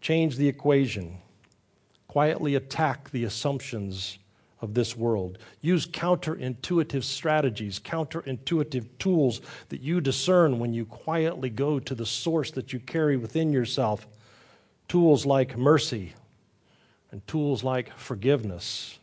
Change 0.00 0.36
the 0.36 0.48
equation. 0.48 1.18
Quietly 2.08 2.54
attack 2.54 3.10
the 3.10 3.24
assumptions 3.24 4.18
of 4.64 4.74
this 4.74 4.96
world. 4.96 5.38
Use 5.60 5.86
counterintuitive 5.86 7.04
strategies, 7.04 7.78
counterintuitive 7.78 8.86
tools 8.98 9.42
that 9.68 9.82
you 9.82 10.00
discern 10.00 10.58
when 10.58 10.72
you 10.72 10.86
quietly 10.86 11.50
go 11.50 11.78
to 11.78 11.94
the 11.94 12.06
source 12.06 12.50
that 12.52 12.72
you 12.72 12.80
carry 12.80 13.16
within 13.16 13.52
yourself. 13.52 14.08
Tools 14.88 15.24
like 15.24 15.56
mercy 15.56 16.14
and 17.12 17.24
tools 17.28 17.62
like 17.62 17.96
forgiveness. 17.96 18.98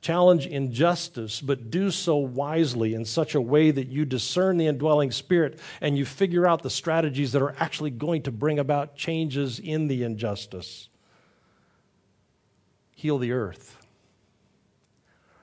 Challenge 0.00 0.46
injustice, 0.46 1.40
but 1.40 1.70
do 1.70 1.90
so 1.90 2.16
wisely 2.16 2.94
in 2.94 3.04
such 3.04 3.34
a 3.34 3.40
way 3.40 3.70
that 3.70 3.88
you 3.88 4.04
discern 4.04 4.56
the 4.56 4.66
indwelling 4.66 5.10
spirit 5.10 5.58
and 5.80 5.96
you 5.96 6.04
figure 6.04 6.46
out 6.46 6.62
the 6.62 6.70
strategies 6.70 7.32
that 7.32 7.42
are 7.42 7.54
actually 7.58 7.90
going 7.90 8.22
to 8.22 8.32
bring 8.32 8.58
about 8.58 8.96
changes 8.96 9.58
in 9.58 9.86
the 9.86 10.02
injustice. 10.02 10.88
Heal 12.94 13.18
the 13.18 13.32
earth 13.32 13.85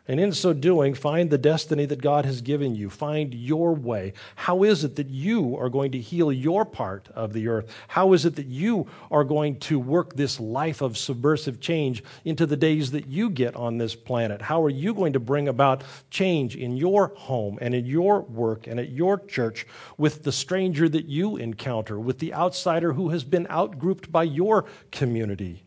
and 0.05 0.19
in 0.19 0.33
so 0.33 0.51
doing, 0.51 0.93
find 0.93 1.29
the 1.29 1.37
destiny 1.37 1.85
that 1.85 2.01
God 2.01 2.25
has 2.25 2.41
given 2.41 2.75
you. 2.75 2.89
Find 2.89 3.33
your 3.33 3.73
way. 3.73 4.11
How 4.35 4.63
is 4.63 4.83
it 4.83 4.97
that 4.97 5.09
you 5.09 5.55
are 5.57 5.69
going 5.69 5.93
to 5.93 5.99
heal 5.99 6.29
your 6.29 6.65
part 6.65 7.07
of 7.15 7.31
the 7.31 7.47
earth? 7.47 7.73
How 7.87 8.11
is 8.11 8.25
it 8.25 8.35
that 8.35 8.47
you 8.47 8.87
are 9.09 9.23
going 9.23 9.59
to 9.61 9.79
work 9.79 10.15
this 10.15 10.41
life 10.41 10.81
of 10.81 10.97
subversive 10.97 11.61
change 11.61 12.03
into 12.25 12.45
the 12.45 12.57
days 12.57 12.91
that 12.91 13.07
you 13.07 13.29
get 13.29 13.55
on 13.55 13.77
this 13.77 13.95
planet? 13.95 14.41
How 14.41 14.61
are 14.63 14.69
you 14.69 14.93
going 14.93 15.13
to 15.13 15.21
bring 15.21 15.47
about 15.47 15.85
change 16.09 16.57
in 16.57 16.75
your 16.75 17.13
home 17.15 17.57
and 17.61 17.73
in 17.73 17.85
your 17.85 18.23
work 18.23 18.67
and 18.67 18.81
at 18.81 18.89
your 18.89 19.19
church 19.19 19.65
with 19.97 20.23
the 20.23 20.33
stranger 20.33 20.89
that 20.89 21.05
you 21.05 21.37
encounter, 21.37 21.97
with 21.97 22.19
the 22.19 22.33
outsider 22.33 22.91
who 22.91 23.09
has 23.09 23.23
been 23.23 23.47
outgrouped 23.49 24.11
by 24.11 24.23
your 24.23 24.65
community? 24.91 25.62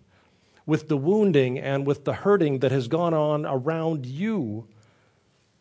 With 0.66 0.88
the 0.88 0.96
wounding 0.96 1.58
and 1.58 1.86
with 1.86 2.04
the 2.04 2.12
hurting 2.12 2.58
that 2.58 2.72
has 2.72 2.88
gone 2.88 3.14
on 3.14 3.46
around 3.46 4.04
you, 4.04 4.66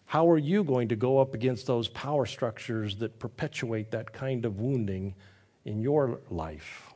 how 0.08 0.30
are 0.30 0.38
you 0.38 0.64
going 0.64 0.88
to 0.90 0.96
go 0.96 1.20
up 1.20 1.34
against 1.34 1.68
those 1.68 1.88
power 1.88 2.26
structures 2.26 2.98
that 2.98 3.20
perpetuate 3.20 3.92
that 3.92 4.12
kind 4.12 4.46
of 4.46 4.60
wounding 4.60 5.14
in 5.64 5.80
your 5.80 6.20
life? 6.30 6.92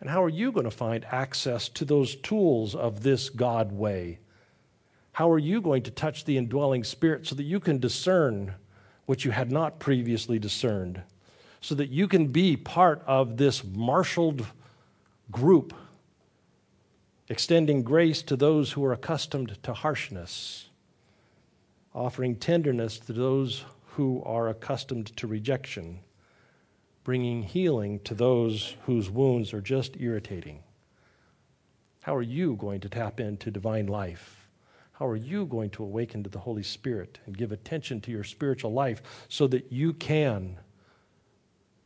And 0.00 0.10
how 0.10 0.22
are 0.22 0.28
you 0.28 0.52
going 0.52 0.64
to 0.64 0.70
find 0.70 1.04
access 1.06 1.68
to 1.70 1.84
those 1.84 2.16
tools 2.16 2.74
of 2.74 3.02
this 3.02 3.30
God 3.30 3.72
way? 3.72 4.18
How 5.12 5.30
are 5.30 5.38
you 5.38 5.62
going 5.62 5.82
to 5.84 5.90
touch 5.90 6.26
the 6.26 6.36
indwelling 6.36 6.84
spirit 6.84 7.26
so 7.26 7.34
that 7.36 7.44
you 7.44 7.60
can 7.60 7.78
discern 7.78 8.54
what 9.06 9.24
you 9.24 9.30
had 9.30 9.50
not 9.50 9.78
previously 9.78 10.38
discerned? 10.38 11.00
So 11.62 11.74
that 11.76 11.88
you 11.88 12.06
can 12.06 12.26
be 12.28 12.56
part 12.56 13.02
of 13.06 13.38
this 13.38 13.64
marshaled 13.64 14.46
group 15.30 15.72
extending 17.28 17.82
grace 17.82 18.22
to 18.22 18.36
those 18.36 18.72
who 18.72 18.84
are 18.84 18.92
accustomed 18.92 19.62
to 19.62 19.72
harshness, 19.72 20.68
offering 21.94 22.36
tenderness 22.36 22.98
to 22.98 23.12
those 23.12 23.64
who 23.94 24.22
are 24.24 24.48
accustomed 24.48 25.16
to 25.16 25.26
rejection, 25.26 25.98
bringing 27.02 27.42
healing 27.42 27.98
to 28.00 28.14
those 28.14 28.76
whose 28.84 29.10
wounds 29.10 29.52
are 29.52 29.60
just 29.60 29.96
irritating? 29.98 30.62
How 32.02 32.14
are 32.14 32.22
you 32.22 32.54
going 32.56 32.80
to 32.80 32.88
tap 32.88 33.18
into 33.18 33.50
divine 33.50 33.86
life? 33.86 34.48
How 34.92 35.06
are 35.06 35.16
you 35.16 35.44
going 35.46 35.70
to 35.70 35.82
awaken 35.82 36.22
to 36.22 36.30
the 36.30 36.38
Holy 36.38 36.62
Spirit 36.62 37.18
and 37.26 37.36
give 37.36 37.52
attention 37.52 38.00
to 38.02 38.10
your 38.10 38.24
spiritual 38.24 38.72
life 38.72 39.02
so 39.28 39.46
that 39.48 39.72
you 39.72 39.92
can 39.92 40.58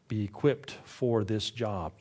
be 0.07 0.22
equipped 0.22 0.76
for 0.85 1.24
this 1.24 1.50
job? 1.50 1.92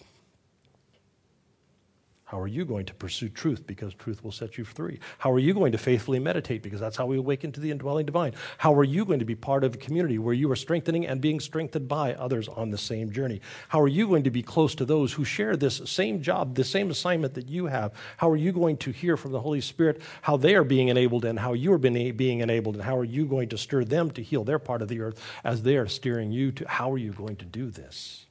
How 2.30 2.40
are 2.40 2.48
you 2.48 2.64
going 2.64 2.86
to 2.86 2.94
pursue 2.94 3.28
truth? 3.28 3.66
Because 3.66 3.92
truth 3.96 4.24
will 4.24 4.32
set 4.32 4.56
you 4.56 4.64
free. 4.64 5.00
How 5.18 5.32
are 5.32 5.40
you 5.40 5.52
going 5.52 5.72
to 5.72 5.80
faithfully 5.80 6.20
meditate? 6.20 6.62
Because 6.62 6.80
that's 6.80 6.96
how 6.96 7.08
we 7.08 7.18
awaken 7.18 7.52
to 7.54 7.60
the 7.60 7.72
indwelling 7.72 8.06
divine. 8.06 8.36
How 8.60 8.72
are 8.76 8.84
you 8.84 9.04
going 9.04 9.18
to 9.18 9.26
be 9.26 9.34
part 9.34 9.64
of 9.64 9.74
a 9.74 9.78
community 9.80 10.20
where 10.20 10.36
you 10.36 10.52
are 10.52 10.56
strengthening 10.56 11.08
and 11.08 11.22
being 11.22 11.40
strengthened 11.40 11.88
by 11.88 12.14
others 12.14 12.48
on 12.48 12.70
the 12.70 12.78
same 12.78 13.12
journey? 13.12 13.42
How 13.70 13.82
are 13.82 13.88
you 13.88 14.08
going 14.08 14.26
to 14.26 14.30
be 14.30 14.44
close 14.44 14.76
to 14.76 14.86
those 14.86 15.12
who 15.12 15.26
share 15.26 15.58
this 15.58 15.82
same 15.86 16.22
job, 16.22 16.54
the 16.54 16.64
same 16.64 16.92
assignment 16.92 17.34
that 17.34 17.50
you 17.50 17.66
have? 17.66 17.94
How 18.18 18.30
are 18.30 18.38
you 18.38 18.52
going 18.52 18.78
to 18.78 18.92
hear 18.92 19.18
from 19.18 19.32
the 19.32 19.42
Holy 19.42 19.62
Spirit 19.62 20.00
how 20.22 20.38
they 20.38 20.54
are 20.54 20.64
being 20.64 20.90
enabled 20.90 21.26
and 21.26 21.40
how 21.40 21.54
you 21.54 21.74
are 21.74 21.80
being 21.80 22.42
enabled? 22.42 22.76
And 22.76 22.84
how 22.84 22.96
are 22.96 23.04
you 23.04 23.26
going 23.26 23.50
to 23.50 23.58
stir 23.58 23.86
them 23.86 24.12
to 24.12 24.22
heal 24.22 24.44
their 24.44 24.60
part 24.60 24.84
of 24.84 24.88
the 24.88 25.02
earth 25.02 25.20
as 25.44 25.64
they 25.64 25.78
are 25.78 25.88
steering 25.88 26.32
you 26.32 26.52
to? 26.52 26.68
How 26.68 26.92
are 26.92 27.00
you 27.00 27.12
going 27.12 27.38
to 27.38 27.46
do 27.46 27.72
this? 27.72 28.28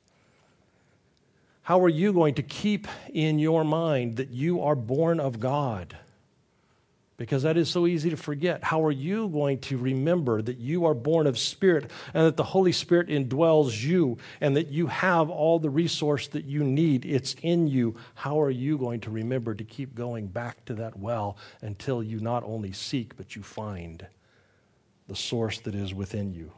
How 1.68 1.84
are 1.84 1.90
you 1.90 2.14
going 2.14 2.32
to 2.36 2.42
keep 2.42 2.88
in 3.12 3.38
your 3.38 3.62
mind 3.62 4.16
that 4.16 4.30
you 4.30 4.62
are 4.62 4.74
born 4.74 5.20
of 5.20 5.38
God? 5.38 5.94
Because 7.18 7.42
that 7.42 7.58
is 7.58 7.68
so 7.68 7.86
easy 7.86 8.08
to 8.08 8.16
forget. 8.16 8.64
How 8.64 8.82
are 8.86 8.90
you 8.90 9.28
going 9.28 9.58
to 9.58 9.76
remember 9.76 10.40
that 10.40 10.56
you 10.56 10.86
are 10.86 10.94
born 10.94 11.26
of 11.26 11.38
Spirit 11.38 11.90
and 12.14 12.24
that 12.24 12.38
the 12.38 12.42
Holy 12.42 12.72
Spirit 12.72 13.08
indwells 13.08 13.84
you 13.84 14.16
and 14.40 14.56
that 14.56 14.68
you 14.68 14.86
have 14.86 15.28
all 15.28 15.58
the 15.58 15.68
resource 15.68 16.28
that 16.28 16.46
you 16.46 16.64
need? 16.64 17.04
It's 17.04 17.36
in 17.42 17.66
you. 17.66 17.96
How 18.14 18.40
are 18.40 18.48
you 18.48 18.78
going 18.78 19.00
to 19.00 19.10
remember 19.10 19.54
to 19.54 19.62
keep 19.62 19.94
going 19.94 20.26
back 20.26 20.64
to 20.64 20.74
that 20.76 20.98
well 20.98 21.36
until 21.60 22.02
you 22.02 22.18
not 22.18 22.44
only 22.44 22.72
seek, 22.72 23.14
but 23.14 23.36
you 23.36 23.42
find 23.42 24.06
the 25.06 25.16
source 25.16 25.60
that 25.60 25.74
is 25.74 25.92
within 25.92 26.32
you? 26.32 26.50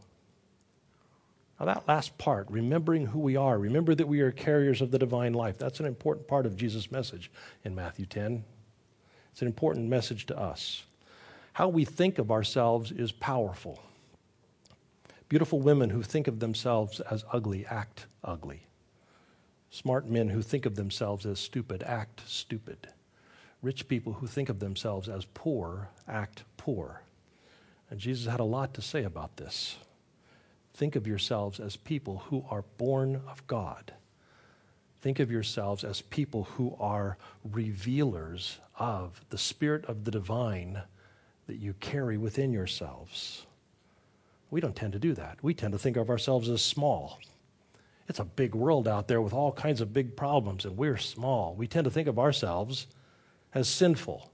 Now, 1.61 1.67
that 1.67 1.87
last 1.87 2.17
part, 2.17 2.51
remembering 2.51 3.07
who 3.07 3.19
we 3.19 3.37
are, 3.37 3.59
remember 3.59 3.95
that 3.95 4.09
we 4.09 4.23
are 4.23 4.31
carriers 4.31 4.81
of 4.81 4.91
the 4.91 4.99
divine 4.99 5.35
life, 5.35 5.59
that's 5.59 5.79
an 5.79 5.85
important 5.85 6.27
part 6.27 6.47
of 6.47 6.57
Jesus' 6.57 6.91
message 6.91 7.31
in 7.65 7.75
Matthew 7.75 8.07
10. 8.07 8.43
It's 9.31 9.43
an 9.43 9.47
important 9.47 9.91
message 9.91 10.25
to 10.27 10.39
us. 10.39 10.85
How 11.53 11.69
we 11.69 11.85
think 11.85 12.19
of 12.19 12.31
ourselves 12.31 12.91
is 12.91 13.13
powerful. 13.13 13.83
Beautiful 15.29 15.61
women 15.61 15.91
who 15.91 16.03
think 16.03 16.29
of 16.29 16.41
themselves 16.41 16.99
as 17.01 17.25
ugly 17.31 17.67
act 17.67 18.07
ugly. 18.25 18.67
Smart 19.69 20.09
men 20.09 20.31
who 20.31 20.41
think 20.41 20.65
of 20.65 20.77
themselves 20.77 21.27
as 21.27 21.39
stupid 21.39 21.83
act 21.83 22.23
stupid. 22.27 22.89
Rich 23.61 23.87
people 23.87 24.15
who 24.15 24.27
think 24.27 24.49
of 24.49 24.61
themselves 24.61 25.11
as 25.11 25.27
poor 25.35 25.91
act 26.09 26.45
poor. 26.57 27.03
And 27.91 28.01
Jesus 28.01 28.31
had 28.31 28.41
a 28.41 28.45
lot 28.45 28.73
to 28.75 28.83
say 28.83 29.05
about 29.05 29.37
this. 29.37 29.77
Think 30.81 30.97
of 30.97 31.07
yourselves 31.07 31.61
as 31.61 31.77
people 31.77 32.23
who 32.31 32.43
are 32.49 32.65
born 32.79 33.21
of 33.29 33.47
God. 33.47 33.93
Think 35.03 35.19
of 35.19 35.31
yourselves 35.31 35.85
as 35.85 36.01
people 36.01 36.45
who 36.45 36.75
are 36.81 37.19
revealers 37.45 38.57
of 38.79 39.21
the 39.29 39.37
Spirit 39.37 39.85
of 39.85 40.07
the 40.07 40.11
divine 40.11 40.81
that 41.49 41.59
you 41.59 41.75
carry 41.81 42.17
within 42.17 42.51
yourselves. 42.51 43.45
We 44.51 44.63
don't 44.63 44.75
tend 44.75 44.95
to 44.95 44.99
do 44.99 45.13
that. 45.13 45.37
We 45.43 45.53
tend 45.53 45.75
to 45.75 45.79
think 45.79 45.99
of 45.99 46.09
ourselves 46.09 46.49
as 46.49 46.63
small. 46.63 47.19
It's 48.09 48.19
a 48.19 48.25
big 48.25 48.55
world 48.55 48.89
out 48.89 49.07
there 49.07 49.21
with 49.21 49.35
all 49.35 49.53
kinds 49.53 49.83
of 49.83 49.93
big 49.93 50.17
problems, 50.17 50.65
and 50.65 50.79
we're 50.79 50.97
small. 50.97 51.55
We 51.55 51.67
tend 51.67 51.85
to 51.85 51.91
think 51.91 52.09
of 52.09 52.19
ourselves 52.19 52.87
as 53.53 53.69
sinful. 53.69 54.31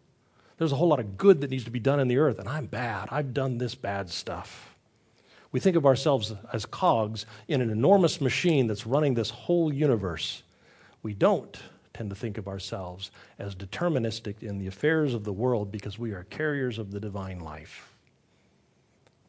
There's 0.58 0.70
a 0.70 0.76
whole 0.76 0.86
lot 0.86 1.00
of 1.00 1.18
good 1.18 1.40
that 1.40 1.50
needs 1.50 1.64
to 1.64 1.72
be 1.72 1.80
done 1.80 1.98
in 1.98 2.06
the 2.06 2.18
earth, 2.18 2.38
and 2.38 2.48
I'm 2.48 2.66
bad. 2.66 3.08
I've 3.10 3.34
done 3.34 3.58
this 3.58 3.74
bad 3.74 4.10
stuff. 4.10 4.75
We 5.52 5.60
think 5.60 5.76
of 5.76 5.86
ourselves 5.86 6.34
as 6.52 6.66
cogs 6.66 7.26
in 7.48 7.60
an 7.60 7.70
enormous 7.70 8.20
machine 8.20 8.66
that's 8.66 8.86
running 8.86 9.14
this 9.14 9.30
whole 9.30 9.72
universe. 9.72 10.42
We 11.02 11.14
don't 11.14 11.56
tend 11.94 12.10
to 12.10 12.16
think 12.16 12.36
of 12.36 12.46
ourselves 12.46 13.10
as 13.38 13.54
deterministic 13.54 14.42
in 14.42 14.58
the 14.58 14.66
affairs 14.66 15.14
of 15.14 15.24
the 15.24 15.32
world 15.32 15.72
because 15.72 15.98
we 15.98 16.12
are 16.12 16.24
carriers 16.24 16.78
of 16.78 16.90
the 16.90 17.00
divine 17.00 17.40
life. 17.40 17.94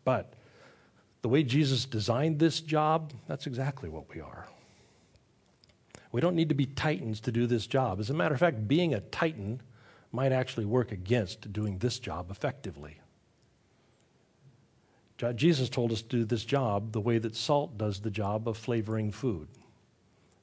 But 0.04 0.34
the 1.22 1.30
way 1.30 1.44
Jesus 1.44 1.86
designed 1.86 2.40
this 2.40 2.60
job, 2.60 3.14
that's 3.28 3.48
exactly 3.48 3.90
what 3.90 4.14
we 4.14 4.22
are. 4.22 4.48
We 6.12 6.22
don't 6.22 6.36
need 6.36 6.50
to 6.50 6.56
be 6.56 6.66
titans 6.66 7.20
to 7.22 7.32
do 7.32 7.48
this 7.48 7.68
job. 7.68 8.00
As 8.00 8.10
a 8.10 8.14
matter 8.14 8.34
of 8.34 8.40
fact, 8.40 8.68
being 8.68 8.94
a 8.94 9.02
titan 9.02 9.62
might 10.12 10.32
actually 10.32 10.66
work 10.66 10.92
against 10.92 11.52
doing 11.54 11.78
this 11.78 12.00
job 12.00 12.32
effectively. 12.32 13.00
Jesus 15.18 15.70
told 15.70 15.92
us 15.92 16.02
to 16.04 16.08
do 16.08 16.26
this 16.26 16.46
job 16.46 16.92
the 16.92 17.02
way 17.02 17.18
that 17.18 17.36
salt 17.36 17.78
does 17.78 18.00
the 18.00 18.12
job 18.12 18.48
of 18.48 18.58
flavoring 18.58 19.12
food. 19.12 19.48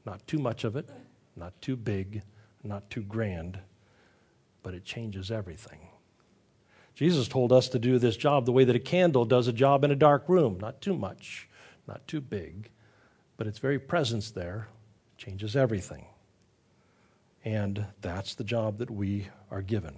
Not 0.05 0.27
too 0.27 0.39
much 0.39 0.65
of 0.65 0.77
it, 0.77 0.89
not 1.37 1.61
too 1.63 1.77
big, 1.77 2.23
not 2.63 2.91
too 2.91 3.03
grand, 3.03 3.59
but 4.63 4.75
it 4.75 4.85
changes 4.85 5.31
everything. 5.31 5.79
Jesus 6.95 7.29
told 7.29 7.53
us 7.53 7.69
to 7.69 7.79
do 7.79 7.99
this 7.99 8.17
job 8.17 8.47
the 8.47 8.53
way 8.53 8.65
that 8.65 8.77
a 8.77 8.81
candle 8.81 9.25
does 9.25 9.49
a 9.49 9.53
job 9.53 9.85
in 9.85 9.91
a 9.91 9.97
dark 9.97 10.29
room. 10.29 10.59
Not 10.61 10.81
too 10.81 10.95
much, 10.95 11.49
not 11.87 12.07
too 12.07 12.21
big, 12.21 12.71
but 13.37 13.47
its 13.47 13.59
very 13.59 13.79
presence 13.79 14.31
there 14.31 14.69
changes 15.17 15.57
everything. 15.57 16.07
And 17.45 17.87
that's 18.01 18.35
the 18.35 18.45
job 18.45 18.79
that 18.79 18.91
we 18.91 19.29
are 19.51 19.63
given. 19.63 19.97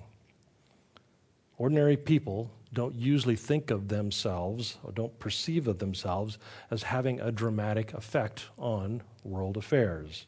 Ordinary 1.58 1.96
people 1.96 2.50
don't 2.72 2.94
usually 2.94 3.36
think 3.36 3.70
of 3.70 3.88
themselves 3.88 4.76
or 4.82 4.92
don't 4.92 5.18
perceive 5.18 5.66
of 5.66 5.78
themselves 5.78 6.38
as 6.70 6.82
having 6.82 7.20
a 7.20 7.32
dramatic 7.32 7.94
effect 7.94 8.46
on 8.58 9.02
world 9.24 9.56
affairs. 9.56 10.26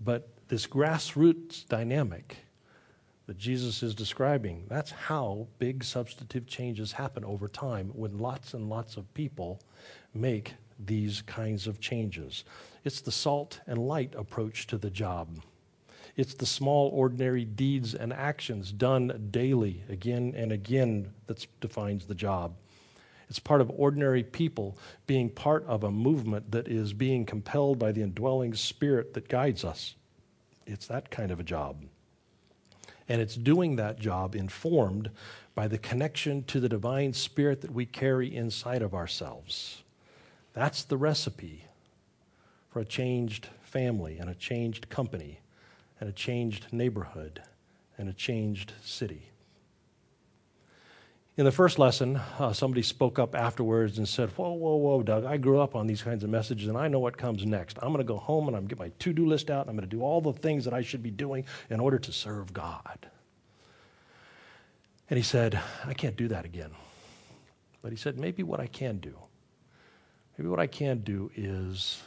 But 0.00 0.28
this 0.48 0.66
grassroots 0.66 1.68
dynamic 1.68 2.38
that 3.26 3.38
Jesus 3.38 3.84
is 3.84 3.94
describing, 3.94 4.64
that's 4.66 4.90
how 4.90 5.46
big 5.60 5.84
substantive 5.84 6.48
changes 6.48 6.90
happen 6.90 7.24
over 7.24 7.46
time 7.46 7.90
when 7.94 8.18
lots 8.18 8.54
and 8.54 8.68
lots 8.68 8.96
of 8.96 9.14
people 9.14 9.60
make 10.12 10.54
these 10.84 11.22
kinds 11.22 11.68
of 11.68 11.78
changes. 11.78 12.44
It's 12.82 13.00
the 13.00 13.12
salt 13.12 13.60
and 13.68 13.78
light 13.78 14.14
approach 14.16 14.66
to 14.68 14.78
the 14.78 14.90
job. 14.90 15.38
It's 16.16 16.34
the 16.34 16.46
small, 16.46 16.88
ordinary 16.88 17.44
deeds 17.44 17.94
and 17.94 18.12
actions 18.12 18.72
done 18.72 19.28
daily, 19.30 19.84
again 19.88 20.34
and 20.36 20.52
again, 20.52 21.12
that 21.26 21.46
defines 21.60 22.06
the 22.06 22.14
job. 22.14 22.54
It's 23.28 23.38
part 23.38 23.60
of 23.60 23.70
ordinary 23.70 24.24
people 24.24 24.76
being 25.06 25.30
part 25.30 25.64
of 25.66 25.84
a 25.84 25.90
movement 25.90 26.50
that 26.50 26.66
is 26.66 26.92
being 26.92 27.24
compelled 27.24 27.78
by 27.78 27.92
the 27.92 28.02
indwelling 28.02 28.54
spirit 28.54 29.14
that 29.14 29.28
guides 29.28 29.64
us. 29.64 29.94
It's 30.66 30.88
that 30.88 31.10
kind 31.10 31.30
of 31.30 31.38
a 31.38 31.44
job. 31.44 31.84
And 33.08 33.20
it's 33.20 33.36
doing 33.36 33.76
that 33.76 34.00
job 34.00 34.34
informed 34.34 35.10
by 35.54 35.68
the 35.68 35.78
connection 35.78 36.42
to 36.44 36.58
the 36.58 36.68
divine 36.68 37.12
spirit 37.12 37.60
that 37.60 37.72
we 37.72 37.86
carry 37.86 38.34
inside 38.34 38.82
of 38.82 38.94
ourselves. 38.94 39.82
That's 40.52 40.82
the 40.82 40.96
recipe 40.96 41.66
for 42.68 42.80
a 42.80 42.84
changed 42.84 43.48
family 43.62 44.18
and 44.18 44.28
a 44.28 44.34
changed 44.34 44.88
company 44.88 45.40
and 46.00 46.08
a 46.08 46.12
changed 46.12 46.72
neighborhood 46.72 47.42
and 47.98 48.08
a 48.08 48.12
changed 48.12 48.72
city. 48.82 49.30
In 51.36 51.44
the 51.44 51.52
first 51.52 51.78
lesson, 51.78 52.20
uh, 52.38 52.52
somebody 52.52 52.82
spoke 52.82 53.18
up 53.18 53.34
afterwards 53.34 53.98
and 53.98 54.08
said, 54.08 54.30
Whoa, 54.30 54.52
whoa, 54.52 54.76
whoa, 54.76 55.02
Doug, 55.02 55.24
I 55.24 55.36
grew 55.36 55.60
up 55.60 55.76
on 55.76 55.86
these 55.86 56.02
kinds 56.02 56.24
of 56.24 56.30
messages 56.30 56.68
and 56.68 56.76
I 56.76 56.88
know 56.88 56.98
what 56.98 57.16
comes 57.16 57.46
next. 57.46 57.78
I'm 57.80 57.88
going 57.88 57.98
to 57.98 58.04
go 58.04 58.18
home 58.18 58.48
and 58.48 58.56
I'm 58.56 58.62
going 58.62 58.68
to 58.68 58.74
get 58.74 58.78
my 58.78 58.92
to 58.98 59.12
do 59.12 59.26
list 59.26 59.50
out 59.50 59.62
and 59.62 59.70
I'm 59.70 59.76
going 59.76 59.88
to 59.88 59.96
do 59.96 60.02
all 60.02 60.20
the 60.20 60.32
things 60.32 60.64
that 60.64 60.74
I 60.74 60.82
should 60.82 61.02
be 61.02 61.10
doing 61.10 61.44
in 61.70 61.80
order 61.80 61.98
to 61.98 62.12
serve 62.12 62.52
God. 62.52 63.08
And 65.08 65.16
he 65.16 65.22
said, 65.22 65.60
I 65.84 65.94
can't 65.94 66.16
do 66.16 66.28
that 66.28 66.44
again. 66.44 66.70
But 67.82 67.90
he 67.92 67.96
said, 67.96 68.18
maybe 68.18 68.42
what 68.42 68.60
I 68.60 68.66
can 68.66 68.98
do, 68.98 69.16
maybe 70.36 70.48
what 70.48 70.60
I 70.60 70.66
can 70.66 70.98
do 70.98 71.30
is 71.34 72.02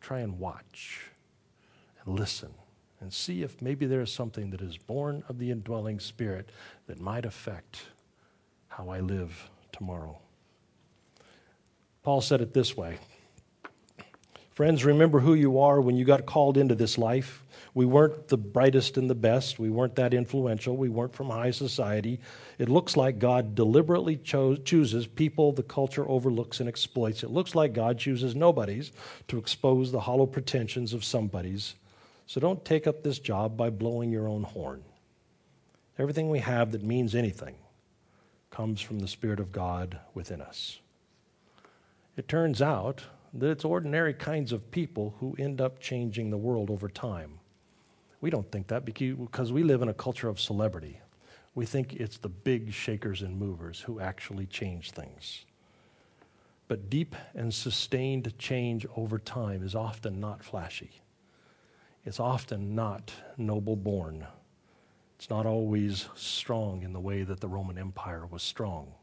try 0.00 0.20
and 0.20 0.38
watch 0.38 1.08
and 2.04 2.18
listen 2.18 2.54
and 3.00 3.12
see 3.12 3.42
if 3.42 3.60
maybe 3.60 3.86
there 3.86 4.00
is 4.00 4.12
something 4.12 4.50
that 4.50 4.60
is 4.60 4.76
born 4.76 5.22
of 5.28 5.38
the 5.38 5.50
indwelling 5.50 6.00
spirit 6.00 6.50
that 6.86 7.00
might 7.00 7.24
affect 7.24 7.82
how 8.68 8.88
I 8.88 9.00
live 9.00 9.50
tomorrow. 9.72 10.18
Paul 12.02 12.20
said 12.20 12.40
it 12.40 12.54
this 12.54 12.76
way 12.76 12.98
Friends, 14.56 14.86
remember 14.86 15.20
who 15.20 15.34
you 15.34 15.58
are 15.58 15.82
when 15.82 15.96
you 15.96 16.06
got 16.06 16.24
called 16.24 16.56
into 16.56 16.74
this 16.74 16.96
life. 16.96 17.42
We 17.74 17.84
weren't 17.84 18.28
the 18.28 18.38
brightest 18.38 18.96
and 18.96 19.10
the 19.10 19.14
best. 19.14 19.58
We 19.58 19.68
weren't 19.68 19.96
that 19.96 20.14
influential. 20.14 20.78
We 20.78 20.88
weren't 20.88 21.14
from 21.14 21.28
high 21.28 21.50
society. 21.50 22.20
It 22.58 22.70
looks 22.70 22.96
like 22.96 23.18
God 23.18 23.54
deliberately 23.54 24.16
cho- 24.16 24.56
chooses 24.56 25.06
people 25.06 25.52
the 25.52 25.62
culture 25.62 26.08
overlooks 26.08 26.60
and 26.60 26.70
exploits. 26.70 27.22
It 27.22 27.30
looks 27.30 27.54
like 27.54 27.74
God 27.74 27.98
chooses 27.98 28.34
nobodies 28.34 28.92
to 29.28 29.36
expose 29.36 29.92
the 29.92 30.00
hollow 30.00 30.24
pretensions 30.24 30.94
of 30.94 31.04
somebodies. 31.04 31.74
So 32.26 32.40
don't 32.40 32.64
take 32.64 32.86
up 32.86 33.02
this 33.02 33.18
job 33.18 33.56
by 33.56 33.70
blowing 33.70 34.10
your 34.10 34.28
own 34.28 34.42
horn. 34.42 34.82
Everything 35.98 36.28
we 36.28 36.40
have 36.40 36.72
that 36.72 36.82
means 36.82 37.14
anything 37.14 37.54
comes 38.50 38.80
from 38.80 38.98
the 38.98 39.08
Spirit 39.08 39.40
of 39.40 39.52
God 39.52 39.98
within 40.14 40.40
us. 40.40 40.80
It 42.16 42.28
turns 42.28 42.60
out 42.60 43.04
that 43.32 43.50
it's 43.50 43.64
ordinary 43.64 44.14
kinds 44.14 44.52
of 44.52 44.70
people 44.70 45.14
who 45.20 45.36
end 45.38 45.60
up 45.60 45.78
changing 45.78 46.30
the 46.30 46.36
world 46.36 46.70
over 46.70 46.88
time. 46.88 47.38
We 48.20 48.30
don't 48.30 48.50
think 48.50 48.68
that 48.68 48.84
because 48.84 49.52
we 49.52 49.62
live 49.62 49.82
in 49.82 49.88
a 49.88 49.94
culture 49.94 50.28
of 50.28 50.40
celebrity. 50.40 51.00
We 51.54 51.66
think 51.66 51.94
it's 51.94 52.18
the 52.18 52.28
big 52.28 52.72
shakers 52.72 53.22
and 53.22 53.38
movers 53.38 53.80
who 53.80 54.00
actually 54.00 54.46
change 54.46 54.90
things. 54.90 55.44
But 56.68 56.90
deep 56.90 57.14
and 57.34 57.52
sustained 57.54 58.36
change 58.38 58.86
over 58.96 59.18
time 59.18 59.62
is 59.62 59.74
often 59.74 60.18
not 60.18 60.42
flashy. 60.42 61.02
It's 62.06 62.20
often 62.20 62.76
not 62.76 63.12
noble 63.36 63.74
born. 63.74 64.24
It's 65.16 65.28
not 65.28 65.44
always 65.44 66.08
strong 66.14 66.84
in 66.84 66.92
the 66.92 67.00
way 67.00 67.24
that 67.24 67.40
the 67.40 67.48
Roman 67.48 67.76
Empire 67.76 68.26
was 68.26 68.44
strong. 68.44 68.94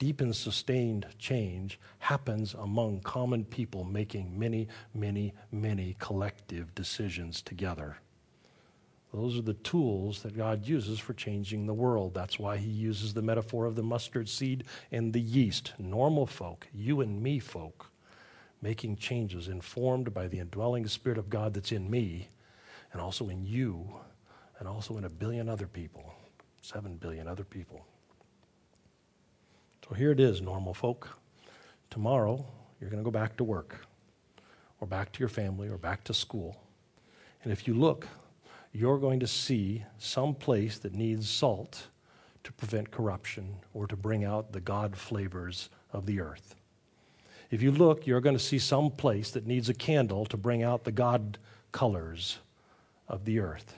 Deep 0.00 0.20
and 0.20 0.34
sustained 0.34 1.06
change 1.18 1.78
happens 2.00 2.54
among 2.54 3.00
common 3.02 3.44
people 3.44 3.84
making 3.84 4.36
many, 4.36 4.66
many, 4.92 5.32
many 5.52 5.94
collective 6.00 6.74
decisions 6.74 7.40
together. 7.40 7.98
Those 9.14 9.38
are 9.38 9.42
the 9.42 9.54
tools 9.54 10.22
that 10.22 10.36
God 10.36 10.66
uses 10.66 10.98
for 10.98 11.14
changing 11.14 11.66
the 11.66 11.74
world. 11.74 12.14
That's 12.14 12.38
why 12.38 12.56
he 12.56 12.68
uses 12.68 13.14
the 13.14 13.22
metaphor 13.22 13.64
of 13.64 13.76
the 13.76 13.82
mustard 13.84 14.28
seed 14.28 14.64
and 14.90 15.12
the 15.12 15.20
yeast. 15.20 15.72
Normal 15.78 16.26
folk, 16.26 16.66
you 16.74 17.00
and 17.00 17.22
me 17.22 17.38
folk, 17.38 17.92
making 18.60 18.96
changes 18.96 19.48
informed 19.48 20.12
by 20.12 20.26
the 20.26 20.38
indwelling 20.38 20.86
Spirit 20.86 21.18
of 21.18 21.30
God 21.30 21.54
that's 21.54 21.72
in 21.72 21.90
me 21.90 22.28
and 22.92 23.00
also 23.00 23.28
in 23.28 23.44
you 23.44 23.88
and 24.58 24.68
also 24.68 24.96
in 24.96 25.04
a 25.04 25.10
billion 25.10 25.48
other 25.48 25.66
people, 25.66 26.12
seven 26.60 26.96
billion 26.96 27.28
other 27.28 27.44
people. 27.44 27.84
So 29.88 29.94
here 29.94 30.10
it 30.10 30.20
is, 30.20 30.40
normal 30.40 30.74
folk. 30.74 31.08
Tomorrow, 31.90 32.44
you're 32.80 32.90
going 32.90 33.02
to 33.02 33.04
go 33.04 33.10
back 33.10 33.36
to 33.36 33.44
work 33.44 33.86
or 34.80 34.86
back 34.86 35.12
to 35.12 35.20
your 35.20 35.28
family 35.28 35.68
or 35.68 35.78
back 35.78 36.04
to 36.04 36.14
school. 36.14 36.56
And 37.42 37.52
if 37.52 37.66
you 37.66 37.74
look, 37.74 38.06
you're 38.72 38.98
going 38.98 39.20
to 39.20 39.26
see 39.26 39.84
some 39.98 40.34
place 40.34 40.78
that 40.78 40.94
needs 40.94 41.28
salt 41.28 41.88
to 42.44 42.52
prevent 42.52 42.90
corruption 42.90 43.56
or 43.72 43.86
to 43.86 43.96
bring 43.96 44.24
out 44.24 44.52
the 44.52 44.60
God 44.60 44.96
flavors 44.96 45.70
of 45.92 46.06
the 46.06 46.20
earth. 46.20 46.54
If 47.50 47.62
you 47.62 47.72
look, 47.72 48.06
you're 48.06 48.20
going 48.20 48.36
to 48.36 48.42
see 48.42 48.58
some 48.58 48.90
place 48.90 49.30
that 49.30 49.46
needs 49.46 49.68
a 49.68 49.74
candle 49.74 50.26
to 50.26 50.36
bring 50.36 50.62
out 50.62 50.84
the 50.84 50.92
God 50.92 51.38
colors 51.72 52.38
of 53.08 53.24
the 53.24 53.38
earth. 53.38 53.74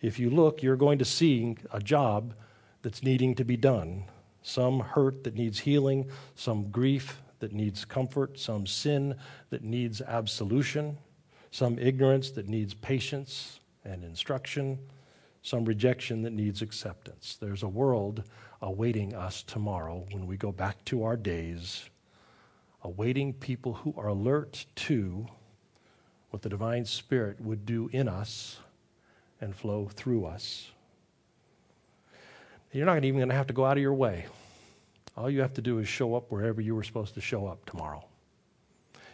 If 0.00 0.18
you 0.18 0.30
look, 0.30 0.62
you're 0.62 0.76
going 0.76 0.98
to 0.98 1.04
see 1.04 1.56
a 1.72 1.80
job 1.80 2.34
that's 2.82 3.02
needing 3.02 3.34
to 3.36 3.44
be 3.44 3.56
done. 3.56 4.04
Some 4.42 4.80
hurt 4.80 5.24
that 5.24 5.34
needs 5.34 5.60
healing, 5.60 6.10
some 6.34 6.70
grief 6.70 7.20
that 7.40 7.52
needs 7.52 7.84
comfort, 7.84 8.38
some 8.38 8.66
sin 8.66 9.16
that 9.50 9.64
needs 9.64 10.00
absolution, 10.00 10.98
some 11.50 11.78
ignorance 11.78 12.30
that 12.32 12.48
needs 12.48 12.74
patience, 12.74 13.60
and 13.84 14.04
instruction, 14.04 14.78
some 15.42 15.64
rejection 15.64 16.22
that 16.22 16.32
needs 16.32 16.62
acceptance. 16.62 17.36
There's 17.40 17.62
a 17.62 17.68
world 17.68 18.24
awaiting 18.60 19.14
us 19.14 19.42
tomorrow 19.42 20.04
when 20.10 20.26
we 20.26 20.36
go 20.36 20.52
back 20.52 20.84
to 20.86 21.04
our 21.04 21.16
days, 21.16 21.88
awaiting 22.88 23.34
people 23.34 23.74
who 23.74 23.94
are 23.98 24.08
alert 24.08 24.64
to 24.74 25.26
what 26.30 26.40
the 26.40 26.48
divine 26.48 26.86
Spirit 26.86 27.38
would 27.38 27.66
do 27.66 27.90
in 27.92 28.08
us 28.08 28.60
and 29.42 29.54
flow 29.54 29.88
through 29.92 30.24
us. 30.24 30.70
You're 32.72 32.86
not 32.86 33.04
even 33.04 33.18
going 33.18 33.28
to 33.28 33.34
have 33.34 33.46
to 33.48 33.52
go 33.52 33.66
out 33.66 33.76
of 33.76 33.82
your 33.82 33.92
way. 33.92 34.24
All 35.18 35.28
you 35.28 35.42
have 35.42 35.52
to 35.54 35.62
do 35.62 35.78
is 35.78 35.86
show 35.86 36.14
up 36.14 36.30
wherever 36.30 36.62
you 36.62 36.74
were 36.74 36.82
supposed 36.82 37.12
to 37.14 37.20
show 37.20 37.46
up 37.46 37.66
tomorrow. 37.66 38.04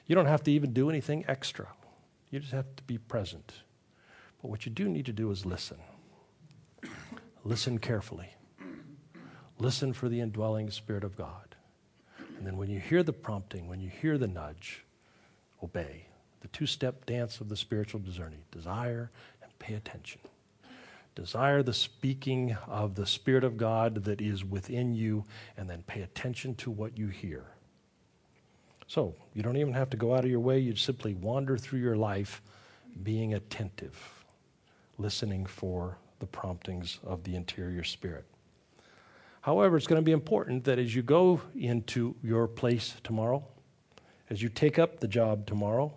You 0.06 0.14
don't 0.14 0.26
have 0.26 0.44
to 0.44 0.52
even 0.52 0.72
do 0.72 0.88
anything 0.88 1.24
extra. 1.26 1.66
You 2.30 2.38
just 2.38 2.52
have 2.52 2.76
to 2.76 2.82
be 2.84 2.98
present. 2.98 3.54
But 4.40 4.50
what 4.50 4.66
you 4.66 4.70
do 4.70 4.88
need 4.88 5.06
to 5.06 5.12
do 5.12 5.30
is 5.32 5.44
listen. 5.44 5.78
Listen 7.42 7.78
carefully. 7.78 8.34
Listen 9.58 9.92
for 9.92 10.08
the 10.08 10.20
indwelling 10.20 10.70
Spirit 10.70 11.02
of 11.02 11.16
God. 11.16 11.53
And 12.44 12.52
then 12.52 12.58
when 12.58 12.68
you 12.68 12.78
hear 12.78 13.02
the 13.02 13.10
prompting, 13.10 13.68
when 13.68 13.80
you 13.80 13.88
hear 13.88 14.18
the 14.18 14.28
nudge, 14.28 14.84
obey. 15.62 16.08
The 16.42 16.48
two 16.48 16.66
step 16.66 17.06
dance 17.06 17.40
of 17.40 17.48
the 17.48 17.56
spiritual 17.56 18.00
discerning 18.00 18.42
desire 18.50 19.10
and 19.42 19.58
pay 19.58 19.72
attention. 19.72 20.20
Desire 21.14 21.62
the 21.62 21.72
speaking 21.72 22.54
of 22.68 22.96
the 22.96 23.06
Spirit 23.06 23.44
of 23.44 23.56
God 23.56 24.04
that 24.04 24.20
is 24.20 24.44
within 24.44 24.94
you, 24.94 25.24
and 25.56 25.70
then 25.70 25.84
pay 25.86 26.02
attention 26.02 26.54
to 26.56 26.70
what 26.70 26.98
you 26.98 27.06
hear. 27.06 27.46
So, 28.88 29.14
you 29.32 29.42
don't 29.42 29.56
even 29.56 29.72
have 29.72 29.88
to 29.88 29.96
go 29.96 30.14
out 30.14 30.26
of 30.26 30.30
your 30.30 30.40
way, 30.40 30.58
you 30.58 30.76
simply 30.76 31.14
wander 31.14 31.56
through 31.56 31.80
your 31.80 31.96
life 31.96 32.42
being 33.02 33.32
attentive 33.32 34.22
listening 34.98 35.46
for 35.46 35.96
the 36.18 36.26
promptings 36.26 36.98
of 37.04 37.24
the 37.24 37.36
interior 37.36 37.84
spirit. 37.84 38.26
However, 39.44 39.76
it's 39.76 39.86
going 39.86 40.00
to 40.00 40.04
be 40.04 40.12
important 40.12 40.64
that 40.64 40.78
as 40.78 40.94
you 40.94 41.02
go 41.02 41.42
into 41.54 42.16
your 42.22 42.48
place 42.48 42.94
tomorrow, 43.04 43.44
as 44.30 44.40
you 44.40 44.48
take 44.48 44.78
up 44.78 45.00
the 45.00 45.06
job 45.06 45.46
tomorrow, 45.46 45.92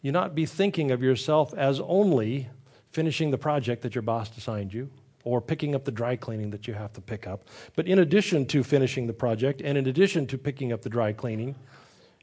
you 0.00 0.10
not 0.10 0.34
be 0.34 0.46
thinking 0.46 0.90
of 0.90 1.02
yourself 1.02 1.52
as 1.52 1.80
only 1.80 2.48
finishing 2.92 3.30
the 3.30 3.36
project 3.36 3.82
that 3.82 3.94
your 3.94 4.00
boss 4.00 4.34
assigned 4.38 4.72
you 4.72 4.88
or 5.22 5.42
picking 5.42 5.74
up 5.74 5.84
the 5.84 5.90
dry 5.90 6.16
cleaning 6.16 6.48
that 6.48 6.66
you 6.66 6.72
have 6.72 6.94
to 6.94 7.02
pick 7.02 7.26
up. 7.26 7.46
But 7.74 7.88
in 7.88 7.98
addition 7.98 8.46
to 8.46 8.64
finishing 8.64 9.06
the 9.06 9.12
project 9.12 9.60
and 9.60 9.76
in 9.76 9.86
addition 9.86 10.26
to 10.28 10.38
picking 10.38 10.72
up 10.72 10.80
the 10.80 10.88
dry 10.88 11.12
cleaning, 11.12 11.56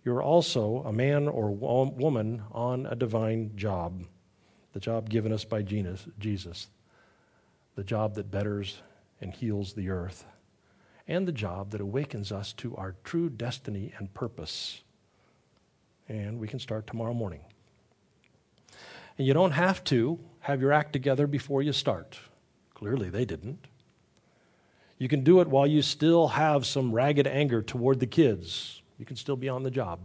you're 0.03 0.23
also 0.23 0.81
a 0.87 0.91
man 0.91 1.27
or 1.27 1.51
woman 1.51 2.41
on 2.51 2.87
a 2.87 2.95
divine 2.95 3.51
job 3.55 4.03
the 4.71 4.79
job 4.79 5.11
given 5.11 5.31
us 5.31 5.45
by 5.45 5.61
Jesus, 5.61 6.69
the 7.75 7.83
job 7.83 8.15
that 8.15 8.31
betters 8.31 8.81
and 9.23 9.33
heals 9.33 9.73
the 9.73 9.89
earth, 9.89 10.25
and 11.07 11.27
the 11.27 11.31
job 11.31 11.71
that 11.71 11.81
awakens 11.81 12.31
us 12.31 12.53
to 12.53 12.75
our 12.75 12.95
true 13.03 13.29
destiny 13.29 13.93
and 13.97 14.13
purpose. 14.13 14.83
And 16.07 16.39
we 16.39 16.47
can 16.47 16.59
start 16.59 16.85
tomorrow 16.85 17.13
morning. 17.13 17.41
And 19.17 19.25
you 19.25 19.33
don't 19.33 19.51
have 19.51 19.83
to 19.85 20.19
have 20.41 20.61
your 20.61 20.73
act 20.73 20.93
together 20.93 21.25
before 21.25 21.61
you 21.61 21.71
start. 21.71 22.19
Clearly, 22.73 23.09
they 23.09 23.25
didn't. 23.25 23.67
You 24.97 25.07
can 25.07 25.23
do 25.23 25.39
it 25.39 25.47
while 25.47 25.67
you 25.67 25.81
still 25.81 26.27
have 26.27 26.65
some 26.65 26.91
ragged 26.91 27.27
anger 27.27 27.61
toward 27.61 27.99
the 27.99 28.07
kids. 28.07 28.81
You 28.97 29.05
can 29.05 29.15
still 29.15 29.35
be 29.35 29.49
on 29.49 29.63
the 29.63 29.71
job. 29.71 29.99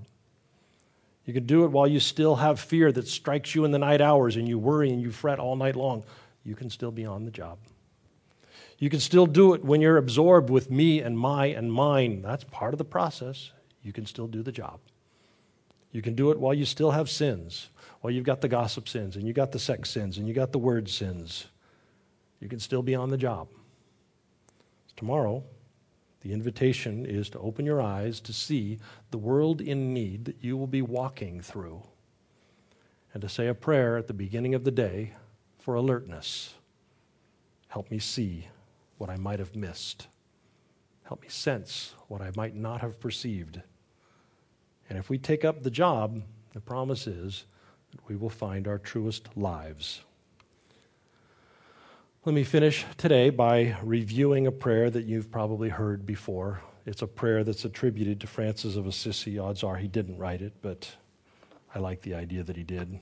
You 1.25 1.35
can 1.35 1.45
do 1.45 1.65
it 1.65 1.71
while 1.71 1.87
you 1.87 2.01
still 2.01 2.37
have 2.37 2.59
fear 2.59 2.91
that 2.93 3.07
strikes 3.07 3.55
you 3.55 3.65
in 3.65 3.71
the 3.71 3.79
night 3.79 4.01
hours 4.01 4.37
and 4.37 4.49
you 4.49 4.59
worry 4.59 4.91
and 4.91 5.03
you 5.03 5.11
fret 5.11 5.39
all 5.39 5.57
night 5.57 5.77
long. 5.77 6.05
You 6.45 6.55
can 6.55 6.71
still 6.71 6.91
be 6.91 7.05
on 7.05 7.25
the 7.25 7.31
job. 7.31 7.59
You 8.79 8.89
can 8.91 9.01
still 9.01 9.27
do 9.27 9.55
it 9.55 9.65
when 9.65 9.81
you're 9.81 9.97
absorbed 9.97 10.51
with 10.51 10.71
me 10.71 11.01
and 11.01 11.19
my 11.19 11.47
and 11.47 11.73
mine. 11.73 12.23
That's 12.23 12.45
part 12.45 12.75
of 12.75 12.79
the 12.79 12.85
process. 12.85 13.51
You 13.83 13.93
can 13.93 14.07
still 14.07 14.29
do 14.29 14.43
the 14.43 14.53
job. 14.53 14.79
You 15.91 16.01
can 16.01 16.15
do 16.15 16.31
it 16.31 16.39
while 16.39 16.55
you 16.55 16.65
still 16.65 16.93
have 16.93 17.11
sins, 17.11 17.71
while 18.01 18.13
you've 18.13 18.25
got 18.25 18.41
the 18.41 18.49
gossip 18.49 18.89
sins 18.89 19.17
and 19.17 19.27
you've 19.27 19.37
got 19.37 19.53
the 19.53 19.59
sex 19.59 19.91
sins 19.91 20.17
and 20.17 20.29
you've 20.29 20.37
got 20.37 20.53
the 20.53 20.59
word 20.59 20.89
sins. 20.89 21.47
You 22.41 22.49
can 22.49 22.61
still 22.61 22.83
be 22.83 22.95
on 22.95 23.11
the 23.11 23.17
job. 23.17 23.49
Tomorrow, 24.97 25.43
the 26.21 26.33
invitation 26.33 27.07
is 27.07 27.31
to 27.31 27.39
open 27.39 27.65
your 27.65 27.81
eyes 27.81 28.21
to 28.21 28.33
see 28.33 28.79
the 29.11 29.19
world 29.19 29.61
in 29.61 29.93
need 29.93 30.25
that 30.27 30.37
you 30.41 30.57
will 30.57 30.67
be 30.67 30.83
walking 30.83 31.41
through 31.41 31.83
and 33.13 33.23
to 33.23 33.29
say 33.29 33.49
a 33.49 33.55
prayer 33.55 33.97
at 33.97 34.07
the 34.07 34.15
beginning 34.15 34.55
of 34.55 34.65
the 34.65 34.71
day 34.71 35.15
for 35.59 35.75
alertness. 35.75 36.55
Help 37.69 37.91
me 37.91 37.99
see 37.99 38.49
what 38.99 39.09
I 39.09 39.17
might 39.17 39.39
have 39.39 39.57
missed. 39.57 40.09
Help 41.05 41.23
me 41.23 41.29
sense 41.29 41.95
what 42.09 42.21
I 42.21 42.31
might 42.37 42.55
not 42.55 42.83
have 42.83 43.01
perceived. 43.01 43.63
And 44.91 44.99
if 44.99 45.09
we 45.09 45.19
take 45.19 45.45
up 45.45 45.63
the 45.63 45.71
job, 45.71 46.23
the 46.53 46.61
promise 46.61 47.07
is 47.07 47.45
that 47.93 48.07
we 48.09 48.17
will 48.17 48.31
find 48.31 48.69
our 48.69 48.79
truest 48.79 49.29
lives. 49.37 50.03
Let 52.25 52.35
me 52.35 52.45
finish 52.45 52.85
today 52.99 53.31
by 53.31 53.77
reviewing 53.83 54.47
a 54.47 54.53
prayer 54.53 54.91
that 54.91 55.07
you've 55.07 55.31
probably 55.31 55.71
heard 55.71 56.05
before. 56.05 56.61
It's 56.85 57.01
a 57.01 57.07
prayer 57.07 57.45
that's 57.45 57.65
attributed 57.65 58.21
to 58.21 58.27
Francis 58.27 58.77
of 58.77 58.87
Assisi. 58.87 59.39
Odds 59.39 59.63
are 59.63 59.77
he 59.77 59.89
didn't 59.89 60.19
write 60.19 60.43
it, 60.43 60.53
but 60.61 60.95
I 61.75 61.79
like 61.79 62.03
the 62.03 62.15
idea 62.15 62.43
that 62.43 62.57
he 62.57 62.65
did. 62.65 62.99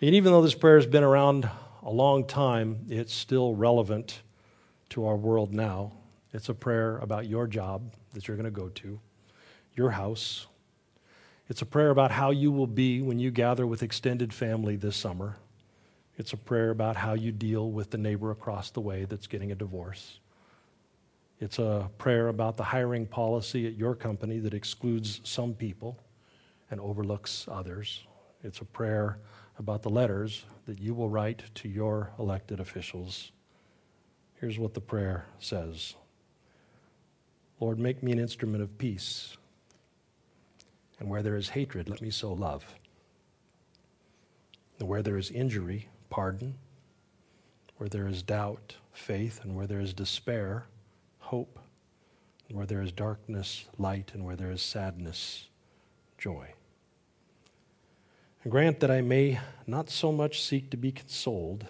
And 0.00 0.14
even 0.14 0.32
though 0.32 0.42
this 0.42 0.54
prayer 0.54 0.76
has 0.76 0.86
been 0.86 1.04
around 1.04 1.48
a 1.86 1.90
long 1.90 2.26
time, 2.26 2.84
it's 2.88 3.14
still 3.14 3.54
relevant 3.54 4.22
to 4.90 5.06
our 5.06 5.16
world 5.16 5.54
now. 5.54 5.92
It's 6.32 6.48
a 6.48 6.54
prayer 6.54 6.98
about 6.98 7.26
your 7.26 7.46
job 7.46 7.94
that 8.12 8.26
you're 8.26 8.36
going 8.36 8.44
to 8.44 8.50
go 8.50 8.68
to, 8.70 8.98
your 9.76 9.90
house. 9.92 10.48
It's 11.48 11.62
a 11.62 11.66
prayer 11.66 11.90
about 11.90 12.10
how 12.10 12.32
you 12.32 12.50
will 12.50 12.66
be 12.66 13.02
when 13.02 13.20
you 13.20 13.30
gather 13.30 13.68
with 13.68 13.84
extended 13.84 14.34
family 14.34 14.74
this 14.74 14.96
summer. 14.96 15.36
It's 16.18 16.32
a 16.32 16.36
prayer 16.36 16.70
about 16.70 16.96
how 16.96 17.14
you 17.14 17.30
deal 17.30 17.70
with 17.70 17.90
the 17.90 17.98
neighbor 17.98 18.32
across 18.32 18.70
the 18.70 18.80
way 18.80 19.04
that's 19.04 19.28
getting 19.28 19.52
a 19.52 19.54
divorce. 19.54 20.18
It's 21.38 21.60
a 21.60 21.88
prayer 21.98 22.26
about 22.28 22.56
the 22.56 22.64
hiring 22.64 23.06
policy 23.06 23.64
at 23.68 23.76
your 23.76 23.94
company 23.94 24.40
that 24.40 24.54
excludes 24.54 25.20
some 25.22 25.54
people 25.54 26.00
and 26.68 26.80
overlooks 26.80 27.46
others. 27.48 28.02
It's 28.42 28.60
a 28.60 28.64
prayer 28.64 29.20
about 29.58 29.82
the 29.82 29.90
letters 29.90 30.44
that 30.66 30.80
you 30.80 30.94
will 30.94 31.08
write 31.08 31.42
to 31.54 31.68
your 31.68 32.12
elected 32.18 32.60
officials. 32.60 33.32
Here's 34.40 34.58
what 34.58 34.74
the 34.74 34.80
prayer 34.80 35.26
says 35.38 35.94
Lord, 37.58 37.78
make 37.78 38.02
me 38.02 38.12
an 38.12 38.18
instrument 38.18 38.62
of 38.62 38.76
peace. 38.78 39.36
And 40.98 41.10
where 41.10 41.22
there 41.22 41.36
is 41.36 41.50
hatred, 41.50 41.88
let 41.88 42.00
me 42.00 42.10
sow 42.10 42.32
love. 42.32 42.64
And 44.78 44.88
where 44.88 45.02
there 45.02 45.16
is 45.16 45.30
injury, 45.30 45.88
pardon. 46.10 46.54
Where 47.76 47.88
there 47.88 48.06
is 48.06 48.22
doubt, 48.22 48.76
faith. 48.92 49.40
And 49.42 49.54
where 49.54 49.66
there 49.66 49.80
is 49.80 49.92
despair, 49.92 50.66
hope. 51.18 51.58
And 52.48 52.56
where 52.56 52.66
there 52.66 52.80
is 52.80 52.92
darkness, 52.92 53.66
light. 53.78 54.12
And 54.14 54.24
where 54.24 54.36
there 54.36 54.50
is 54.50 54.62
sadness, 54.62 55.48
joy. 56.18 56.55
Grant 58.48 58.78
that 58.78 58.92
I 58.92 59.00
may 59.00 59.40
not 59.66 59.90
so 59.90 60.12
much 60.12 60.40
seek 60.40 60.70
to 60.70 60.76
be 60.76 60.92
consoled 60.92 61.66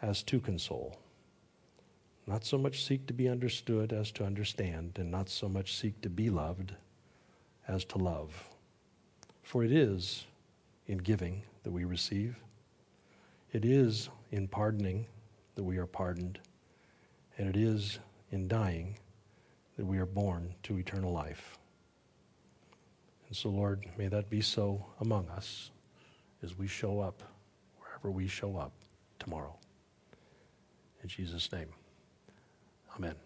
as 0.00 0.22
to 0.22 0.40
console, 0.40 0.96
not 2.26 2.46
so 2.46 2.56
much 2.56 2.82
seek 2.82 3.06
to 3.08 3.12
be 3.12 3.28
understood 3.28 3.92
as 3.92 4.10
to 4.12 4.24
understand, 4.24 4.92
and 4.96 5.10
not 5.10 5.28
so 5.28 5.50
much 5.50 5.76
seek 5.76 6.00
to 6.00 6.08
be 6.08 6.30
loved 6.30 6.72
as 7.68 7.84
to 7.86 7.98
love. 7.98 8.48
For 9.42 9.64
it 9.64 9.72
is 9.72 10.24
in 10.86 10.98
giving 10.98 11.42
that 11.62 11.72
we 11.72 11.84
receive, 11.84 12.36
it 13.52 13.66
is 13.66 14.08
in 14.32 14.48
pardoning 14.48 15.06
that 15.56 15.64
we 15.64 15.76
are 15.76 15.86
pardoned, 15.86 16.38
and 17.36 17.50
it 17.50 17.56
is 17.56 17.98
in 18.30 18.48
dying 18.48 18.96
that 19.76 19.84
we 19.84 19.98
are 19.98 20.06
born 20.06 20.54
to 20.62 20.78
eternal 20.78 21.12
life. 21.12 21.58
And 23.28 23.36
so, 23.36 23.48
Lord, 23.48 23.86
may 23.98 24.08
that 24.08 24.30
be 24.30 24.40
so 24.40 24.84
among 25.00 25.28
us 25.28 25.70
as 26.42 26.56
we 26.56 26.66
show 26.66 27.00
up 27.00 27.22
wherever 27.78 28.10
we 28.10 28.28
show 28.28 28.56
up 28.56 28.72
tomorrow. 29.18 29.56
In 31.02 31.08
Jesus' 31.08 31.50
name, 31.52 31.68
amen. 32.96 33.25